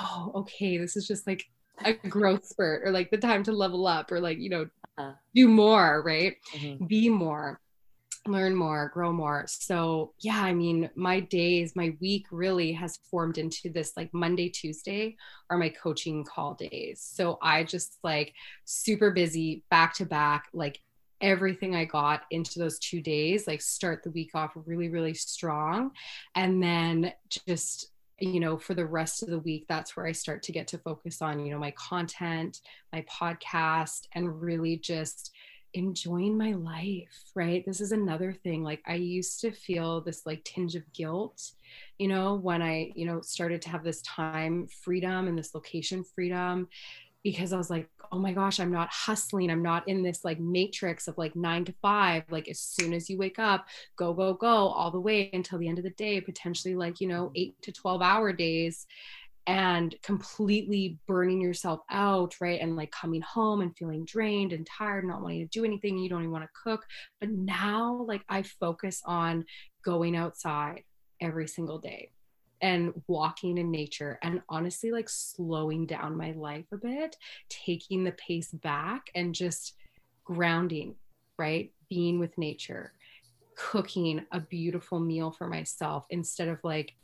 oh, 0.00 0.32
okay, 0.36 0.78
this 0.78 0.96
is 0.96 1.06
just 1.06 1.26
like 1.26 1.44
a 1.84 1.94
growth 2.08 2.44
spurt 2.44 2.82
or 2.84 2.90
like 2.90 3.10
the 3.10 3.18
time 3.18 3.42
to 3.44 3.52
level 3.52 3.86
up 3.86 4.10
or 4.12 4.20
like, 4.20 4.38
you 4.38 4.50
know, 4.50 4.66
uh-huh. 4.98 5.12
do 5.34 5.48
more, 5.48 6.02
right? 6.04 6.36
Mm-hmm. 6.54 6.86
Be 6.86 7.08
more, 7.08 7.60
learn 8.26 8.54
more, 8.54 8.90
grow 8.92 9.12
more. 9.12 9.44
So, 9.48 10.12
yeah, 10.20 10.40
I 10.42 10.52
mean, 10.52 10.90
my 10.94 11.20
days, 11.20 11.74
my 11.74 11.96
week 12.00 12.26
really 12.30 12.72
has 12.72 12.98
formed 13.10 13.38
into 13.38 13.70
this 13.70 13.92
like 13.96 14.10
Monday, 14.12 14.48
Tuesday 14.48 15.16
are 15.50 15.58
my 15.58 15.70
coaching 15.70 16.24
call 16.24 16.54
days. 16.54 17.00
So 17.02 17.38
I 17.42 17.64
just 17.64 17.98
like 18.02 18.34
super 18.64 19.10
busy 19.10 19.64
back 19.70 19.94
to 19.94 20.06
back, 20.06 20.48
like 20.52 20.80
everything 21.22 21.74
I 21.74 21.84
got 21.84 22.22
into 22.30 22.58
those 22.58 22.78
two 22.78 23.00
days, 23.00 23.46
like 23.46 23.62
start 23.62 24.02
the 24.02 24.10
week 24.10 24.32
off 24.34 24.52
really, 24.54 24.88
really 24.88 25.14
strong. 25.14 25.92
And 26.34 26.62
then 26.62 27.12
just, 27.46 27.92
you 28.18 28.40
know, 28.40 28.58
for 28.58 28.74
the 28.74 28.86
rest 28.86 29.22
of 29.22 29.30
the 29.30 29.38
week, 29.38 29.66
that's 29.68 29.96
where 29.96 30.06
I 30.06 30.12
start 30.12 30.42
to 30.44 30.52
get 30.52 30.66
to 30.68 30.78
focus 30.78 31.22
on, 31.22 31.44
you 31.44 31.52
know, 31.52 31.58
my 31.58 31.70
content, 31.72 32.60
my 32.92 33.04
podcast, 33.10 34.08
and 34.14 34.42
really 34.42 34.76
just 34.76 35.32
enjoying 35.74 36.36
my 36.36 36.52
life, 36.52 37.30
right? 37.34 37.64
This 37.64 37.80
is 37.80 37.92
another 37.92 38.32
thing. 38.32 38.62
Like 38.62 38.82
I 38.86 38.94
used 38.94 39.40
to 39.40 39.52
feel 39.52 40.00
this 40.00 40.26
like 40.26 40.44
tinge 40.44 40.74
of 40.74 40.92
guilt, 40.92 41.52
you 41.98 42.08
know, 42.08 42.34
when 42.34 42.60
I, 42.60 42.92
you 42.94 43.06
know, 43.06 43.20
started 43.22 43.62
to 43.62 43.70
have 43.70 43.84
this 43.84 44.02
time 44.02 44.66
freedom 44.82 45.28
and 45.28 45.38
this 45.38 45.54
location 45.54 46.04
freedom 46.04 46.68
because 47.22 47.52
I 47.52 47.56
was 47.56 47.70
like, 47.70 47.88
oh 48.10 48.18
my 48.18 48.32
gosh, 48.32 48.60
I'm 48.60 48.72
not 48.72 48.90
hustling. 48.90 49.50
I'm 49.50 49.62
not 49.62 49.88
in 49.88 50.02
this 50.02 50.24
like 50.24 50.38
matrix 50.38 51.08
of 51.08 51.16
like 51.16 51.34
nine 51.34 51.64
to 51.64 51.74
five. 51.80 52.24
Like 52.30 52.48
as 52.48 52.60
soon 52.60 52.92
as 52.92 53.08
you 53.08 53.16
wake 53.16 53.38
up, 53.38 53.66
go, 53.96 54.12
go, 54.12 54.34
go 54.34 54.48
all 54.48 54.90
the 54.90 55.00
way 55.00 55.30
until 55.32 55.58
the 55.58 55.68
end 55.68 55.78
of 55.78 55.84
the 55.84 55.90
day, 55.90 56.20
potentially 56.20 56.74
like, 56.74 57.00
you 57.00 57.08
know, 57.08 57.32
eight 57.34 57.54
to 57.62 57.72
12 57.72 58.02
hour 58.02 58.32
days 58.32 58.86
and 59.46 59.94
completely 60.02 60.98
burning 61.06 61.40
yourself 61.40 61.80
out, 61.90 62.40
right? 62.40 62.60
And 62.60 62.76
like 62.76 62.92
coming 62.92 63.22
home 63.22 63.60
and 63.60 63.76
feeling 63.76 64.04
drained 64.04 64.52
and 64.52 64.66
tired, 64.66 65.04
not 65.04 65.22
wanting 65.22 65.40
to 65.40 65.46
do 65.46 65.64
anything. 65.64 65.98
You 65.98 66.08
don't 66.08 66.20
even 66.20 66.32
want 66.32 66.44
to 66.44 66.60
cook. 66.62 66.84
But 67.18 67.30
now, 67.30 68.04
like, 68.06 68.22
I 68.28 68.42
focus 68.42 69.02
on 69.04 69.44
going 69.84 70.16
outside 70.16 70.84
every 71.20 71.48
single 71.48 71.78
day 71.78 72.10
and 72.62 72.92
walking 73.08 73.58
in 73.58 73.70
nature 73.70 74.18
and 74.22 74.40
honestly 74.48 74.92
like 74.92 75.08
slowing 75.08 75.84
down 75.84 76.16
my 76.16 76.30
life 76.32 76.66
a 76.72 76.76
bit, 76.76 77.16
taking 77.48 78.04
the 78.04 78.12
pace 78.12 78.52
back 78.52 79.10
and 79.14 79.34
just 79.34 79.74
grounding, 80.24 80.94
right? 81.38 81.72
Being 81.90 82.20
with 82.20 82.38
nature, 82.38 82.92
cooking 83.56 84.24
a 84.30 84.40
beautiful 84.40 85.00
meal 85.00 85.32
for 85.32 85.48
myself 85.48 86.06
instead 86.10 86.48
of 86.48 86.58
like, 86.62 86.94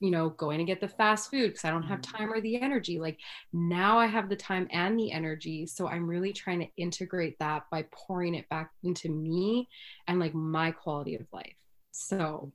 you 0.00 0.10
know, 0.10 0.28
going 0.30 0.58
to 0.58 0.64
get 0.64 0.82
the 0.82 0.88
fast 0.88 1.30
food 1.30 1.48
because 1.48 1.64
I 1.64 1.70
don't 1.70 1.84
have 1.84 2.00
mm-hmm. 2.02 2.16
time 2.16 2.32
or 2.32 2.40
the 2.42 2.60
energy. 2.60 2.98
Like 2.98 3.18
now 3.54 3.98
I 3.98 4.06
have 4.06 4.28
the 4.28 4.36
time 4.36 4.68
and 4.70 4.98
the 4.98 5.12
energy. 5.12 5.66
So 5.66 5.88
I'm 5.88 6.06
really 6.06 6.34
trying 6.34 6.60
to 6.60 6.68
integrate 6.76 7.38
that 7.38 7.64
by 7.70 7.86
pouring 7.90 8.34
it 8.34 8.46
back 8.50 8.70
into 8.82 9.08
me 9.08 9.66
and 10.06 10.20
like 10.20 10.34
my 10.34 10.72
quality 10.72 11.14
of 11.14 11.26
life. 11.32 11.56
So 11.92 12.52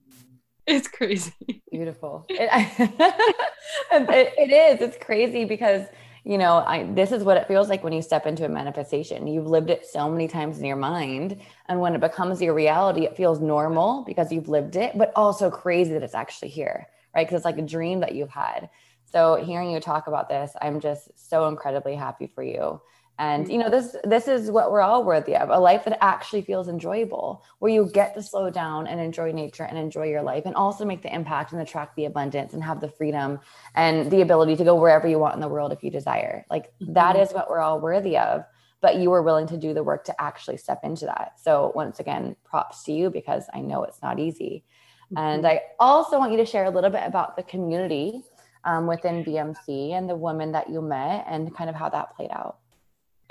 it's 0.69 0.87
crazy. 0.87 1.33
Beautiful. 1.71 2.25
It, 2.29 2.49
it, 3.91 4.33
it 4.37 4.51
is. 4.51 4.81
It's 4.81 4.97
crazy 5.03 5.45
because 5.45 5.87
you 6.25 6.37
know, 6.37 6.57
I 6.57 6.83
this 6.83 7.11
is 7.11 7.23
what 7.23 7.37
it 7.37 7.47
feels 7.47 7.69
like 7.69 7.83
when 7.83 7.93
you 7.93 8.01
step 8.01 8.27
into 8.27 8.45
a 8.45 8.49
manifestation. 8.49 9.25
You've 9.25 9.47
lived 9.47 9.69
it 9.69 9.85
so 9.85 10.09
many 10.09 10.27
times 10.27 10.59
in 10.59 10.65
your 10.65 10.75
mind, 10.75 11.39
and 11.67 11.79
when 11.79 11.95
it 11.95 12.01
becomes 12.01 12.41
your 12.41 12.53
reality, 12.53 13.05
it 13.05 13.15
feels 13.15 13.39
normal 13.39 14.03
because 14.05 14.31
you've 14.31 14.49
lived 14.49 14.75
it, 14.75 14.97
but 14.97 15.11
also 15.15 15.49
crazy 15.49 15.93
that 15.93 16.03
it's 16.03 16.13
actually 16.13 16.49
here, 16.49 16.87
right? 17.15 17.25
Because 17.25 17.37
it's 17.37 17.45
like 17.45 17.57
a 17.57 17.63
dream 17.63 18.01
that 18.01 18.15
you've 18.15 18.29
had. 18.29 18.69
So 19.05 19.35
hearing 19.43 19.71
you 19.71 19.79
talk 19.79 20.07
about 20.07 20.29
this, 20.29 20.51
I'm 20.61 20.79
just 20.79 21.09
so 21.15 21.47
incredibly 21.47 21.95
happy 21.95 22.27
for 22.27 22.43
you. 22.43 22.81
And 23.19 23.49
you 23.51 23.57
know, 23.57 23.69
this 23.69 23.97
this 24.05 24.29
is 24.29 24.49
what 24.49 24.71
we're 24.71 24.79
all 24.79 25.03
worthy 25.03 25.35
of, 25.35 25.49
a 25.49 25.59
life 25.59 25.83
that 25.83 26.01
actually 26.01 26.41
feels 26.41 26.69
enjoyable, 26.69 27.43
where 27.59 27.71
you 27.71 27.91
get 27.93 28.13
to 28.15 28.23
slow 28.23 28.49
down 28.49 28.87
and 28.87 29.01
enjoy 29.01 29.33
nature 29.33 29.63
and 29.63 29.77
enjoy 29.77 30.05
your 30.05 30.21
life 30.21 30.43
and 30.45 30.55
also 30.55 30.85
make 30.85 31.01
the 31.01 31.13
impact 31.13 31.51
and 31.51 31.61
attract 31.61 31.97
the 31.97 32.05
abundance 32.05 32.53
and 32.53 32.63
have 32.63 32.79
the 32.79 32.87
freedom 32.87 33.37
and 33.75 34.09
the 34.09 34.21
ability 34.21 34.55
to 34.55 34.63
go 34.63 34.73
wherever 34.73 35.05
you 35.05 35.19
want 35.19 35.35
in 35.35 35.41
the 35.41 35.49
world 35.49 35.73
if 35.73 35.83
you 35.83 35.91
desire. 35.91 36.45
Like 36.49 36.67
mm-hmm. 36.81 36.93
that 36.93 37.17
is 37.17 37.33
what 37.33 37.49
we're 37.49 37.59
all 37.59 37.81
worthy 37.81 38.17
of. 38.17 38.45
But 38.81 38.95
you 38.95 39.09
were 39.09 39.21
willing 39.21 39.47
to 39.47 39.57
do 39.57 39.73
the 39.73 39.83
work 39.83 40.05
to 40.05 40.21
actually 40.21 40.55
step 40.55 40.79
into 40.85 41.05
that. 41.05 41.33
So 41.43 41.73
once 41.75 41.99
again, 41.99 42.37
props 42.45 42.83
to 42.83 42.93
you 42.93 43.09
because 43.09 43.43
I 43.53 43.59
know 43.59 43.83
it's 43.83 44.01
not 44.01 44.19
easy. 44.19 44.63
Mm-hmm. 45.11 45.17
And 45.17 45.45
I 45.45 45.63
also 45.77 46.17
want 46.17 46.31
you 46.31 46.37
to 46.37 46.45
share 46.45 46.63
a 46.63 46.69
little 46.69 46.89
bit 46.89 47.03
about 47.05 47.35
the 47.35 47.43
community 47.43 48.23
um, 48.63 48.87
within 48.87 49.25
BMC 49.25 49.91
and 49.91 50.09
the 50.09 50.15
women 50.15 50.53
that 50.53 50.69
you 50.69 50.81
met 50.81 51.25
and 51.27 51.53
kind 51.53 51.69
of 51.69 51.75
how 51.75 51.89
that 51.89 52.15
played 52.15 52.31
out. 52.31 52.58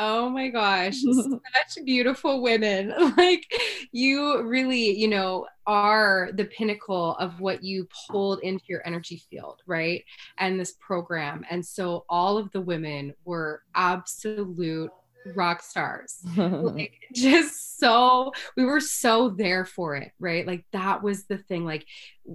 Oh 0.01 0.29
my 0.29 0.49
gosh, 0.49 0.97
such 1.13 1.85
beautiful 1.85 2.43
women. 2.43 2.95
Like 3.19 3.47
you 3.91 4.43
really, 4.43 4.97
you 4.97 5.09
know, 5.09 5.47
are 5.67 6.31
the 6.35 6.45
pinnacle 6.45 7.17
of 7.17 7.41
what 7.41 7.65
you 7.65 7.89
pulled 8.09 8.41
into 8.41 8.65
your 8.69 8.87
energy 8.87 9.23
field, 9.29 9.61
right? 9.67 10.05
And 10.39 10.59
this 10.59 10.75
program. 10.81 11.45
And 11.51 11.65
so 11.65 12.05
all 12.09 12.39
of 12.39 12.51
the 12.53 12.61
women 12.61 13.13
were 13.25 13.63
absolute 13.75 14.93
rock 15.35 15.63
stars. 15.63 16.19
like, 16.37 16.95
just 17.15 17.79
so 17.79 18.33
we 18.57 18.65
were 18.65 18.81
so 18.81 19.31
there 19.31 19.65
for 19.65 19.97
it, 19.97 20.13
right? 20.19 20.47
Like 20.47 20.65
that 20.73 21.03
was 21.03 21.25
the 21.25 21.39
thing. 21.39 21.65
Like 21.65 21.87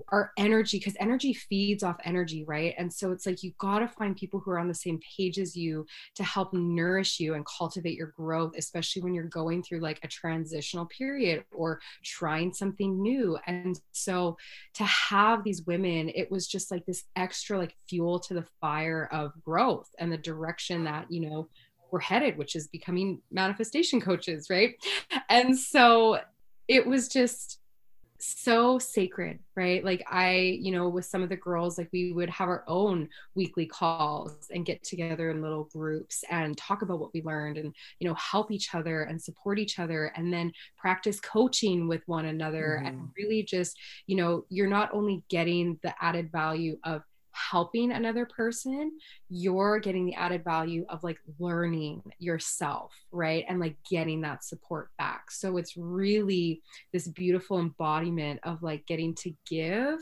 our 0.10 0.32
energy, 0.38 0.80
because 0.80 0.96
energy 1.00 1.34
feeds 1.34 1.84
off 1.84 1.98
energy, 2.04 2.44
right? 2.46 2.74
And 2.78 2.92
so 2.92 3.12
it's 3.12 3.26
like 3.26 3.44
you 3.44 3.52
got 3.60 3.80
to 3.80 3.88
find 3.88 4.16
people 4.16 4.40
who 4.40 4.52
are 4.52 4.60
on 4.60 4.68
the 4.68 4.74
same 4.74 5.00
page 5.18 5.38
as 5.38 5.56
you 5.56 5.86
to 6.16 6.24
help 6.24 6.54
nourish 6.54 7.20
you 7.20 7.36
and 7.36 7.46
cultivate 7.46 7.96
your 7.96 8.14
growth, 8.16 8.54
especially 8.58 9.02
when 9.02 9.14
you're 9.14 9.26
going 9.26 9.64
through 9.64 9.82
like 9.82 10.00
a 10.04 10.08
transitional 10.08 10.86
period 10.86 11.44
or 11.52 11.80
trying 12.04 12.54
something 12.54 13.02
new. 13.02 13.38
And 13.46 13.80
so 13.92 14.38
to 14.76 14.84
have 14.84 15.44
these 15.44 15.64
women, 15.64 16.10
it 16.10 16.32
was 16.32 16.48
just 16.48 16.72
like 16.72 16.86
this 16.86 17.04
extra 17.16 17.58
like 17.58 17.76
fuel 17.88 18.20
to 18.22 18.34
the 18.34 18.46
fire 18.62 19.10
of 19.12 19.32
growth 19.44 19.90
and 20.00 20.12
the 20.12 20.18
direction 20.18 20.86
that, 20.86 21.06
you 21.10 21.30
know, 21.30 21.50
we're 21.94 22.00
headed, 22.00 22.40
which 22.40 22.56
is 22.56 22.68
becoming 22.68 23.22
manifestation 23.32 24.02
coaches, 24.02 24.48
right? 24.50 24.74
And 25.30 25.58
so 25.58 26.20
it 26.68 26.88
was 26.88 27.08
just 27.08 27.60
so 28.18 28.80
sacred, 28.80 29.38
right? 29.56 29.86
Like 29.86 30.04
I, 30.10 30.58
you 30.60 30.72
know, 30.72 30.90
with 30.90 31.06
some 31.06 31.22
of 31.22 31.30
the 31.30 31.36
girls, 31.36 31.78
like 31.78 31.90
we 31.94 32.12
would 32.14 32.32
have 32.32 32.48
our 32.48 32.64
own 32.68 33.10
weekly 33.36 33.68
calls 33.68 34.48
and 34.52 34.66
get 34.66 34.84
together 34.84 35.30
in 35.30 35.42
little 35.42 35.66
groups 35.66 36.24
and 36.32 36.58
talk 36.58 36.82
about 36.82 37.00
what 37.00 37.14
we 37.14 37.22
learned 37.22 37.58
and, 37.58 37.76
you 38.00 38.08
know, 38.08 38.16
help 38.16 38.50
each 38.50 38.74
other 38.74 39.04
and 39.04 39.22
support 39.22 39.60
each 39.60 39.78
other 39.78 40.12
and 40.16 40.34
then 40.34 40.52
practice 40.78 41.20
coaching 41.20 41.88
with 41.88 42.02
one 42.08 42.26
another 42.26 42.78
mm-hmm. 42.80 42.88
and 42.88 43.10
really 43.16 43.44
just, 43.44 43.78
you 44.08 44.16
know, 44.16 44.46
you're 44.50 44.68
not 44.68 44.90
only 44.94 45.22
getting 45.30 45.78
the 45.84 45.94
added 46.02 46.32
value 46.32 46.76
of 46.86 47.04
helping 47.34 47.92
another 47.92 48.26
person, 48.26 48.92
you're 49.30 49.80
getting 49.80 50.06
the 50.06 50.16
added 50.16 50.44
value 50.44 50.86
of 50.90 51.04
like 51.04 51.18
learning 51.40 52.02
yourself, 52.20 52.94
right? 53.12 53.46
And 53.48 53.60
like 53.60 53.76
getting 53.90 54.22
that 54.22 54.44
support 54.44 54.90
back. 54.98 55.32
So 55.32 55.58
it's 55.58 55.76
really 55.78 56.62
this 56.92 57.08
beautiful 57.08 57.60
embodiment 57.60 58.40
of 58.44 58.64
like 58.64 58.86
getting 58.86 59.16
to 59.16 59.34
give, 59.48 60.00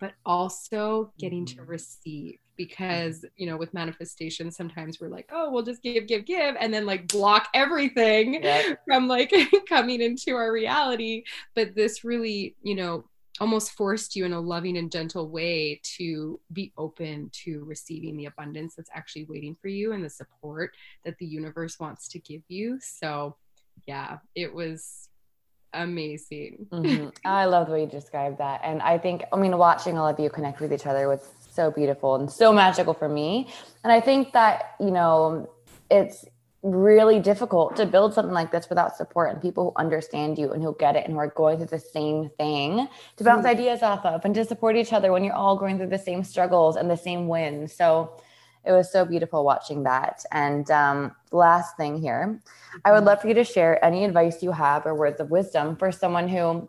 but 0.00 0.14
also 0.24 1.12
getting 1.18 1.44
to 1.46 1.56
mm-hmm. 1.56 1.70
receive 1.70 2.38
because 2.60 3.24
you 3.36 3.46
know 3.46 3.56
with 3.56 3.72
manifestation 3.72 4.50
sometimes 4.50 5.00
we're 5.00 5.08
like 5.08 5.26
oh 5.32 5.50
we'll 5.50 5.62
just 5.62 5.82
give 5.82 6.06
give 6.06 6.26
give 6.26 6.54
and 6.60 6.74
then 6.74 6.84
like 6.84 7.08
block 7.08 7.48
everything 7.54 8.34
yep. 8.34 8.78
from 8.86 9.08
like 9.08 9.32
coming 9.68 10.02
into 10.02 10.34
our 10.34 10.52
reality 10.52 11.22
but 11.54 11.74
this 11.74 12.04
really 12.04 12.54
you 12.62 12.74
know 12.74 13.02
almost 13.38 13.72
forced 13.72 14.16
you 14.16 14.24
in 14.24 14.32
a 14.32 14.40
loving 14.40 14.76
and 14.76 14.90
gentle 14.90 15.28
way 15.28 15.80
to 15.96 16.40
be 16.52 16.72
open 16.76 17.30
to 17.32 17.64
receiving 17.64 18.16
the 18.16 18.26
abundance 18.26 18.74
that's 18.74 18.90
actually 18.92 19.24
waiting 19.24 19.56
for 19.60 19.68
you 19.68 19.92
and 19.92 20.04
the 20.04 20.10
support 20.10 20.74
that 21.04 21.16
the 21.18 21.26
universe 21.26 21.78
wants 21.78 22.08
to 22.08 22.18
give 22.18 22.42
you. 22.48 22.78
So, 22.80 23.36
yeah, 23.86 24.18
it 24.34 24.52
was 24.52 25.08
amazing. 25.72 26.66
Mm-hmm. 26.70 27.08
I 27.24 27.44
love 27.46 27.68
the 27.68 27.72
way 27.72 27.82
you 27.82 27.86
described 27.86 28.38
that. 28.38 28.60
And 28.64 28.82
I 28.82 28.98
think, 28.98 29.22
I 29.32 29.36
mean, 29.36 29.56
watching 29.56 29.96
all 29.96 30.08
of 30.08 30.18
you 30.18 30.28
connect 30.28 30.60
with 30.60 30.72
each 30.72 30.86
other 30.86 31.08
was 31.08 31.26
so 31.50 31.70
beautiful 31.70 32.16
and 32.16 32.30
so 32.30 32.52
magical 32.52 32.94
for 32.94 33.08
me. 33.08 33.48
And 33.84 33.92
I 33.92 34.00
think 34.00 34.32
that, 34.32 34.74
you 34.80 34.90
know, 34.90 35.50
it's 35.90 36.24
really 36.62 37.18
difficult 37.20 37.74
to 37.76 37.86
build 37.86 38.12
something 38.12 38.34
like 38.34 38.52
this 38.52 38.68
without 38.68 38.96
support 38.96 39.32
and 39.32 39.40
people 39.40 39.64
who 39.64 39.72
understand 39.80 40.38
you 40.38 40.52
and 40.52 40.62
who 40.62 40.76
get 40.78 40.94
it 40.94 41.04
and 41.06 41.14
who 41.14 41.18
are 41.18 41.28
going 41.28 41.56
through 41.56 41.66
the 41.66 41.78
same 41.78 42.28
thing 42.36 42.86
to 43.16 43.24
bounce 43.24 43.46
mm-hmm. 43.46 43.58
ideas 43.58 43.82
off 43.82 44.04
of 44.04 44.24
and 44.24 44.34
to 44.34 44.44
support 44.44 44.76
each 44.76 44.92
other 44.92 45.10
when 45.10 45.24
you're 45.24 45.34
all 45.34 45.56
going 45.56 45.78
through 45.78 45.88
the 45.88 45.98
same 45.98 46.22
struggles 46.22 46.76
and 46.76 46.90
the 46.90 46.96
same 46.96 47.28
wins. 47.28 47.72
So 47.72 48.20
it 48.64 48.72
was 48.72 48.92
so 48.92 49.06
beautiful 49.06 49.42
watching 49.42 49.84
that. 49.84 50.22
And 50.32 50.70
um, 50.70 51.16
last 51.32 51.78
thing 51.78 51.98
here, 51.98 52.40
I 52.84 52.92
would 52.92 52.98
mm-hmm. 52.98 53.06
love 53.06 53.22
for 53.22 53.28
you 53.28 53.34
to 53.34 53.44
share 53.44 53.82
any 53.82 54.04
advice 54.04 54.42
you 54.42 54.52
have 54.52 54.84
or 54.84 54.94
words 54.94 55.18
of 55.18 55.30
wisdom 55.30 55.76
for 55.76 55.90
someone 55.90 56.28
who 56.28 56.68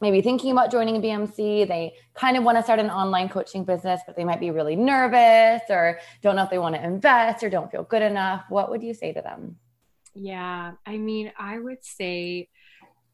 maybe 0.00 0.20
thinking 0.22 0.52
about 0.52 0.70
joining 0.70 0.96
a 0.96 1.00
BMC. 1.00 1.66
They 1.66 1.94
kind 2.14 2.36
of 2.36 2.44
want 2.44 2.58
to 2.58 2.62
start 2.62 2.78
an 2.78 2.90
online 2.90 3.28
coaching 3.28 3.64
business, 3.64 4.00
but 4.06 4.16
they 4.16 4.24
might 4.24 4.40
be 4.40 4.50
really 4.50 4.76
nervous 4.76 5.62
or 5.68 5.98
don't 6.22 6.36
know 6.36 6.44
if 6.44 6.50
they 6.50 6.58
want 6.58 6.74
to 6.74 6.84
invest 6.84 7.42
or 7.42 7.50
don't 7.50 7.70
feel 7.70 7.82
good 7.82 8.02
enough. 8.02 8.44
What 8.48 8.70
would 8.70 8.82
you 8.82 8.94
say 8.94 9.12
to 9.12 9.22
them? 9.22 9.56
Yeah, 10.14 10.72
I 10.86 10.98
mean, 10.98 11.32
I 11.38 11.58
would 11.58 11.84
say, 11.84 12.48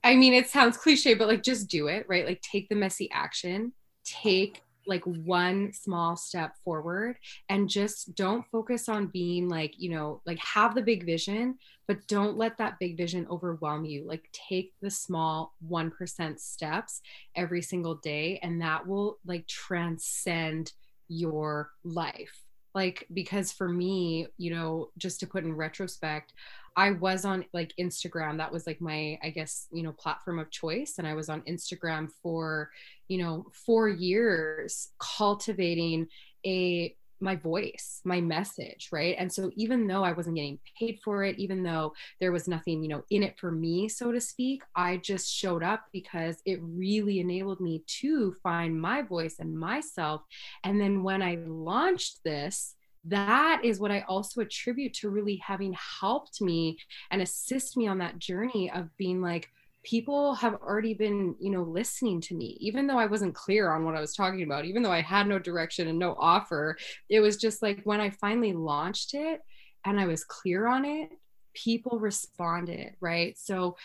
I 0.02 0.16
mean, 0.16 0.34
it 0.34 0.48
sounds 0.48 0.76
cliche, 0.76 1.14
but 1.14 1.28
like 1.28 1.42
just 1.42 1.68
do 1.68 1.88
it, 1.88 2.06
right? 2.08 2.26
Like 2.26 2.42
take 2.42 2.68
the 2.68 2.74
messy 2.74 3.10
action, 3.12 3.72
take 4.04 4.62
like 4.86 5.04
one 5.04 5.72
small 5.72 6.16
step 6.16 6.52
forward 6.64 7.16
and 7.48 7.68
just 7.68 8.14
don't 8.14 8.44
focus 8.52 8.88
on 8.88 9.06
being 9.06 9.48
like 9.48 9.72
you 9.78 9.90
know 9.90 10.20
like 10.26 10.38
have 10.38 10.74
the 10.74 10.82
big 10.82 11.06
vision 11.06 11.56
but 11.86 12.06
don't 12.08 12.36
let 12.36 12.56
that 12.58 12.78
big 12.78 12.96
vision 12.96 13.26
overwhelm 13.30 13.84
you 13.84 14.06
like 14.06 14.28
take 14.32 14.72
the 14.80 14.90
small 14.90 15.54
1% 15.68 16.38
steps 16.38 17.00
every 17.36 17.62
single 17.62 17.96
day 17.96 18.38
and 18.42 18.60
that 18.60 18.86
will 18.86 19.18
like 19.26 19.46
transcend 19.46 20.72
your 21.08 21.70
life 21.84 22.44
like 22.74 23.06
because 23.12 23.52
for 23.52 23.68
me 23.68 24.26
you 24.38 24.50
know 24.50 24.90
just 24.98 25.20
to 25.20 25.26
put 25.26 25.44
in 25.44 25.54
retrospect 25.54 26.32
I 26.76 26.90
was 26.92 27.24
on 27.24 27.44
like 27.52 27.72
Instagram. 27.78 28.36
That 28.38 28.52
was 28.52 28.66
like 28.66 28.80
my, 28.80 29.18
I 29.22 29.30
guess, 29.30 29.68
you 29.72 29.82
know, 29.82 29.92
platform 29.92 30.38
of 30.38 30.50
choice. 30.50 30.94
And 30.98 31.06
I 31.06 31.14
was 31.14 31.28
on 31.28 31.42
Instagram 31.42 32.08
for, 32.22 32.70
you 33.08 33.18
know, 33.18 33.46
four 33.52 33.88
years 33.88 34.88
cultivating 34.98 36.08
a 36.44 36.96
my 37.20 37.36
voice, 37.36 38.00
my 38.04 38.20
message, 38.20 38.88
right? 38.92 39.16
And 39.18 39.32
so 39.32 39.50
even 39.56 39.86
though 39.86 40.04
I 40.04 40.12
wasn't 40.12 40.36
getting 40.36 40.58
paid 40.78 40.98
for 41.04 41.24
it, 41.24 41.38
even 41.38 41.62
though 41.62 41.94
there 42.20 42.32
was 42.32 42.48
nothing, 42.48 42.82
you 42.82 42.88
know, 42.88 43.02
in 43.10 43.22
it 43.22 43.38
for 43.38 43.50
me, 43.50 43.88
so 43.88 44.12
to 44.12 44.20
speak, 44.20 44.62
I 44.74 44.98
just 44.98 45.32
showed 45.32 45.62
up 45.62 45.84
because 45.92 46.36
it 46.44 46.60
really 46.62 47.20
enabled 47.20 47.60
me 47.60 47.82
to 48.00 48.34
find 48.42 48.80
my 48.80 49.02
voice 49.02 49.36
and 49.38 49.58
myself. 49.58 50.22
And 50.64 50.80
then 50.80 51.02
when 51.02 51.22
I 51.22 51.38
launched 51.46 52.20
this, 52.24 52.74
that 53.06 53.60
is 53.62 53.78
what 53.78 53.90
I 53.90 54.04
also 54.08 54.40
attribute 54.40 54.94
to 54.94 55.10
really 55.10 55.36
having 55.36 55.74
helped 55.74 56.40
me 56.40 56.78
and 57.10 57.20
assist 57.20 57.76
me 57.76 57.86
on 57.86 57.98
that 57.98 58.18
journey 58.18 58.70
of 58.70 58.96
being 58.96 59.20
like, 59.20 59.50
people 59.84 60.34
have 60.34 60.54
already 60.54 60.94
been, 60.94 61.36
you 61.38 61.50
know, 61.50 61.62
listening 61.62 62.20
to 62.22 62.34
me, 62.34 62.56
even 62.60 62.86
though 62.86 62.98
I 62.98 63.06
wasn't 63.06 63.34
clear 63.34 63.70
on 63.70 63.84
what 63.84 63.94
I 63.94 64.00
was 64.00 64.14
talking 64.14 64.42
about, 64.42 64.64
even 64.64 64.82
though 64.82 64.90
I 64.90 65.02
had 65.02 65.26
no 65.26 65.38
direction 65.38 65.88
and 65.88 65.98
no 65.98 66.16
offer. 66.18 66.76
It 67.08 67.20
was 67.20 67.36
just 67.36 67.62
like 67.62 67.80
when 67.84 68.00
I 68.00 68.10
finally 68.10 68.52
launched 68.52 69.14
it 69.14 69.40
and 69.84 70.00
I 70.00 70.06
was 70.06 70.24
clear 70.24 70.66
on 70.66 70.84
it, 70.84 71.10
people 71.54 71.98
responded, 71.98 72.94
right? 73.00 73.38
So 73.38 73.76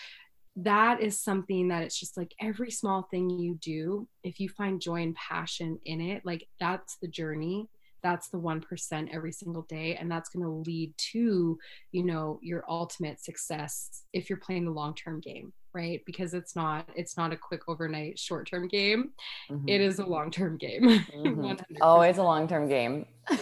that 0.56 1.02
is 1.02 1.22
something 1.22 1.68
that 1.68 1.84
it's 1.84 2.00
just 2.00 2.18
like 2.18 2.34
every 2.42 2.72
small 2.72 3.04
thing 3.12 3.30
you 3.30 3.56
do, 3.62 4.08
if 4.24 4.40
you 4.40 4.50
find 4.50 4.82
joy 4.82 5.04
and 5.04 5.16
passion 5.16 5.80
in 5.86 6.02
it, 6.02 6.26
like 6.26 6.48
that's 6.60 6.98
the 7.02 7.08
journey 7.08 7.70
that's 8.02 8.30
the 8.30 8.40
1% 8.40 9.10
every 9.14 9.32
single 9.34 9.64
day 9.64 9.96
and 9.96 10.10
that's 10.10 10.30
going 10.30 10.44
to 10.44 10.50
lead 10.50 10.94
to 10.96 11.58
you 11.92 12.04
know 12.06 12.40
your 12.42 12.64
ultimate 12.70 13.22
success 13.22 14.04
if 14.14 14.30
you're 14.30 14.40
playing 14.40 14.64
the 14.64 14.72
long-term 14.72 15.20
game 15.20 15.52
right? 15.74 16.02
Because 16.06 16.34
it's 16.34 16.56
not 16.56 16.90
it's 16.96 17.18
not 17.18 17.34
a 17.34 17.38
quick 17.38 17.62
overnight 17.68 18.18
short-term 18.20 18.68
game. 18.68 19.12
Mm-hmm. 19.50 19.68
it 19.68 19.82
is 19.82 20.00
a 20.00 20.06
long-term 20.06 20.58
game. 20.58 21.04
Mm-hmm. 21.20 21.82
always 21.82 22.18
a 22.18 22.24
long-term 22.24 22.68
game. 22.68 23.06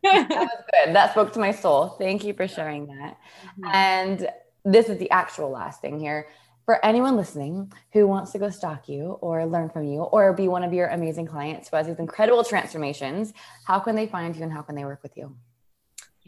That 0.00 0.28
was 0.30 0.62
good. 0.72 0.94
That 0.94 1.10
spoke 1.10 1.32
to 1.34 1.38
my 1.40 1.50
soul. 1.50 1.96
Thank 1.98 2.24
you 2.24 2.32
for 2.32 2.46
sharing 2.48 2.86
that. 2.86 3.18
Mm-hmm. 3.60 3.70
and 3.74 4.28
this 4.64 4.88
is 4.88 4.98
the 4.98 5.10
actual 5.10 5.50
last 5.50 5.80
thing 5.80 5.98
here. 5.98 6.28
For 6.64 6.84
anyone 6.84 7.16
listening 7.16 7.72
who 7.94 8.06
wants 8.06 8.30
to 8.32 8.38
go 8.38 8.50
stalk 8.50 8.88
you 8.88 9.12
or 9.22 9.46
learn 9.46 9.70
from 9.70 9.84
you 9.84 10.00
or 10.02 10.32
be 10.34 10.48
one 10.48 10.62
of 10.64 10.72
your 10.74 10.88
amazing 10.88 11.26
clients 11.26 11.68
who 11.68 11.76
has 11.76 11.86
these 11.86 11.98
incredible 11.98 12.44
transformations, 12.44 13.32
how 13.64 13.78
can 13.78 13.96
they 13.96 14.06
find 14.06 14.36
you 14.36 14.42
and 14.42 14.52
how 14.52 14.60
can 14.60 14.74
they 14.74 14.84
work 14.84 15.02
with 15.02 15.16
you? 15.16 15.34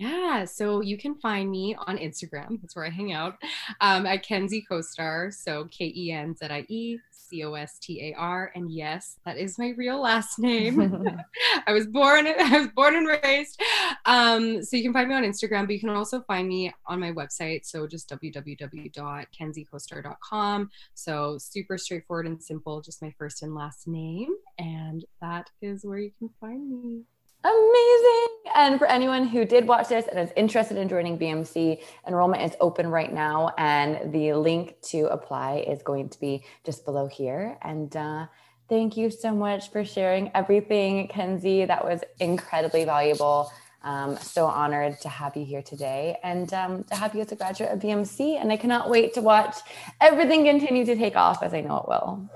Yeah, 0.00 0.46
so 0.46 0.80
you 0.80 0.96
can 0.96 1.16
find 1.16 1.50
me 1.50 1.76
on 1.86 1.98
Instagram. 1.98 2.58
That's 2.62 2.74
where 2.74 2.86
I 2.86 2.88
hang 2.88 3.12
out 3.12 3.34
um, 3.82 4.06
at 4.06 4.22
Kenzie 4.22 4.64
Costar. 4.68 5.30
So 5.30 5.68
K 5.70 5.92
E 5.94 6.10
N 6.10 6.34
Z 6.34 6.46
I 6.48 6.64
E 6.70 6.96
C 7.10 7.44
O 7.44 7.52
S 7.52 7.78
T 7.78 8.08
A 8.08 8.14
R. 8.16 8.50
And 8.54 8.72
yes, 8.72 9.18
that 9.26 9.36
is 9.36 9.58
my 9.58 9.74
real 9.76 10.00
last 10.00 10.38
name. 10.38 10.80
I 11.66 11.74
was 11.74 11.86
born. 11.86 12.26
I 12.26 12.60
was 12.60 12.68
born 12.68 12.96
and 12.96 13.06
raised. 13.06 13.60
Um, 14.06 14.62
so 14.62 14.78
you 14.78 14.82
can 14.82 14.94
find 14.94 15.06
me 15.06 15.14
on 15.14 15.22
Instagram, 15.22 15.66
but 15.66 15.74
you 15.74 15.80
can 15.80 15.90
also 15.90 16.22
find 16.22 16.48
me 16.48 16.72
on 16.86 16.98
my 16.98 17.12
website. 17.12 17.66
So 17.66 17.86
just 17.86 18.08
www.kenziecostar.com. 18.08 20.70
So 20.94 21.36
super 21.36 21.76
straightforward 21.76 22.26
and 22.26 22.42
simple. 22.42 22.80
Just 22.80 23.02
my 23.02 23.12
first 23.18 23.42
and 23.42 23.54
last 23.54 23.86
name, 23.86 24.34
and 24.58 25.04
that 25.20 25.50
is 25.60 25.84
where 25.84 25.98
you 25.98 26.12
can 26.18 26.30
find 26.40 26.70
me. 26.70 27.02
Amazing. 27.42 28.26
And 28.54 28.78
for 28.78 28.86
anyone 28.86 29.26
who 29.26 29.44
did 29.44 29.66
watch 29.66 29.88
this 29.88 30.06
and 30.06 30.18
is 30.18 30.30
interested 30.36 30.76
in 30.76 30.88
joining 30.88 31.18
BMC, 31.18 31.80
enrollment 32.06 32.42
is 32.42 32.56
open 32.60 32.88
right 32.88 33.12
now. 33.12 33.52
And 33.56 34.12
the 34.12 34.34
link 34.34 34.76
to 34.90 35.06
apply 35.06 35.64
is 35.66 35.82
going 35.82 36.10
to 36.10 36.20
be 36.20 36.44
just 36.64 36.84
below 36.84 37.06
here. 37.06 37.56
And 37.62 37.94
uh, 37.96 38.26
thank 38.68 38.96
you 38.96 39.10
so 39.10 39.34
much 39.34 39.70
for 39.70 39.84
sharing 39.84 40.30
everything, 40.34 41.08
Kenzie. 41.08 41.64
That 41.64 41.84
was 41.84 42.00
incredibly 42.18 42.84
valuable. 42.84 43.50
Um, 43.82 44.18
so 44.18 44.44
honored 44.44 45.00
to 45.00 45.08
have 45.08 45.34
you 45.38 45.46
here 45.46 45.62
today 45.62 46.18
and 46.22 46.52
um, 46.52 46.84
to 46.84 46.94
have 46.94 47.14
you 47.14 47.22
as 47.22 47.32
a 47.32 47.36
graduate 47.36 47.70
of 47.70 47.78
BMC. 47.78 48.38
And 48.38 48.52
I 48.52 48.58
cannot 48.58 48.90
wait 48.90 49.14
to 49.14 49.22
watch 49.22 49.56
everything 50.02 50.44
continue 50.44 50.84
to 50.84 50.96
take 50.96 51.16
off 51.16 51.42
as 51.42 51.54
I 51.54 51.62
know 51.62 51.78
it 51.78 51.88
will. 51.88 52.28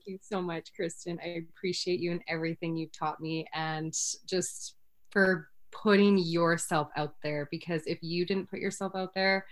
Thank 0.00 0.14
you 0.14 0.18
so 0.22 0.40
much, 0.40 0.72
Kristen. 0.74 1.18
I 1.22 1.44
appreciate 1.56 2.00
you 2.00 2.10
and 2.12 2.22
everything 2.26 2.74
you've 2.74 2.92
taught 2.92 3.20
me 3.20 3.46
and 3.52 3.92
just 4.26 4.76
for 5.10 5.48
putting 5.72 6.16
yourself 6.16 6.88
out 6.96 7.16
there 7.22 7.48
because 7.50 7.82
if 7.86 7.98
you 8.00 8.24
didn't 8.24 8.48
put 8.48 8.60
yourself 8.60 8.92
out 8.96 9.12
there, 9.14 9.44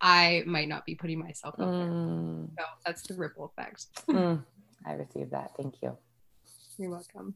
I 0.00 0.44
might 0.46 0.68
not 0.68 0.86
be 0.86 0.94
putting 0.94 1.18
myself 1.18 1.56
out 1.60 1.66
Mm, 1.72 1.78
there. 1.78 2.64
So 2.64 2.64
that's 2.86 3.02
the 3.02 3.14
ripple 3.14 3.52
effect. 3.56 3.86
mm, 4.08 4.40
I 4.86 4.92
received 4.92 5.32
that. 5.32 5.50
Thank 5.56 5.82
you. 5.82 5.96
You're 6.78 6.90
welcome. 6.90 7.34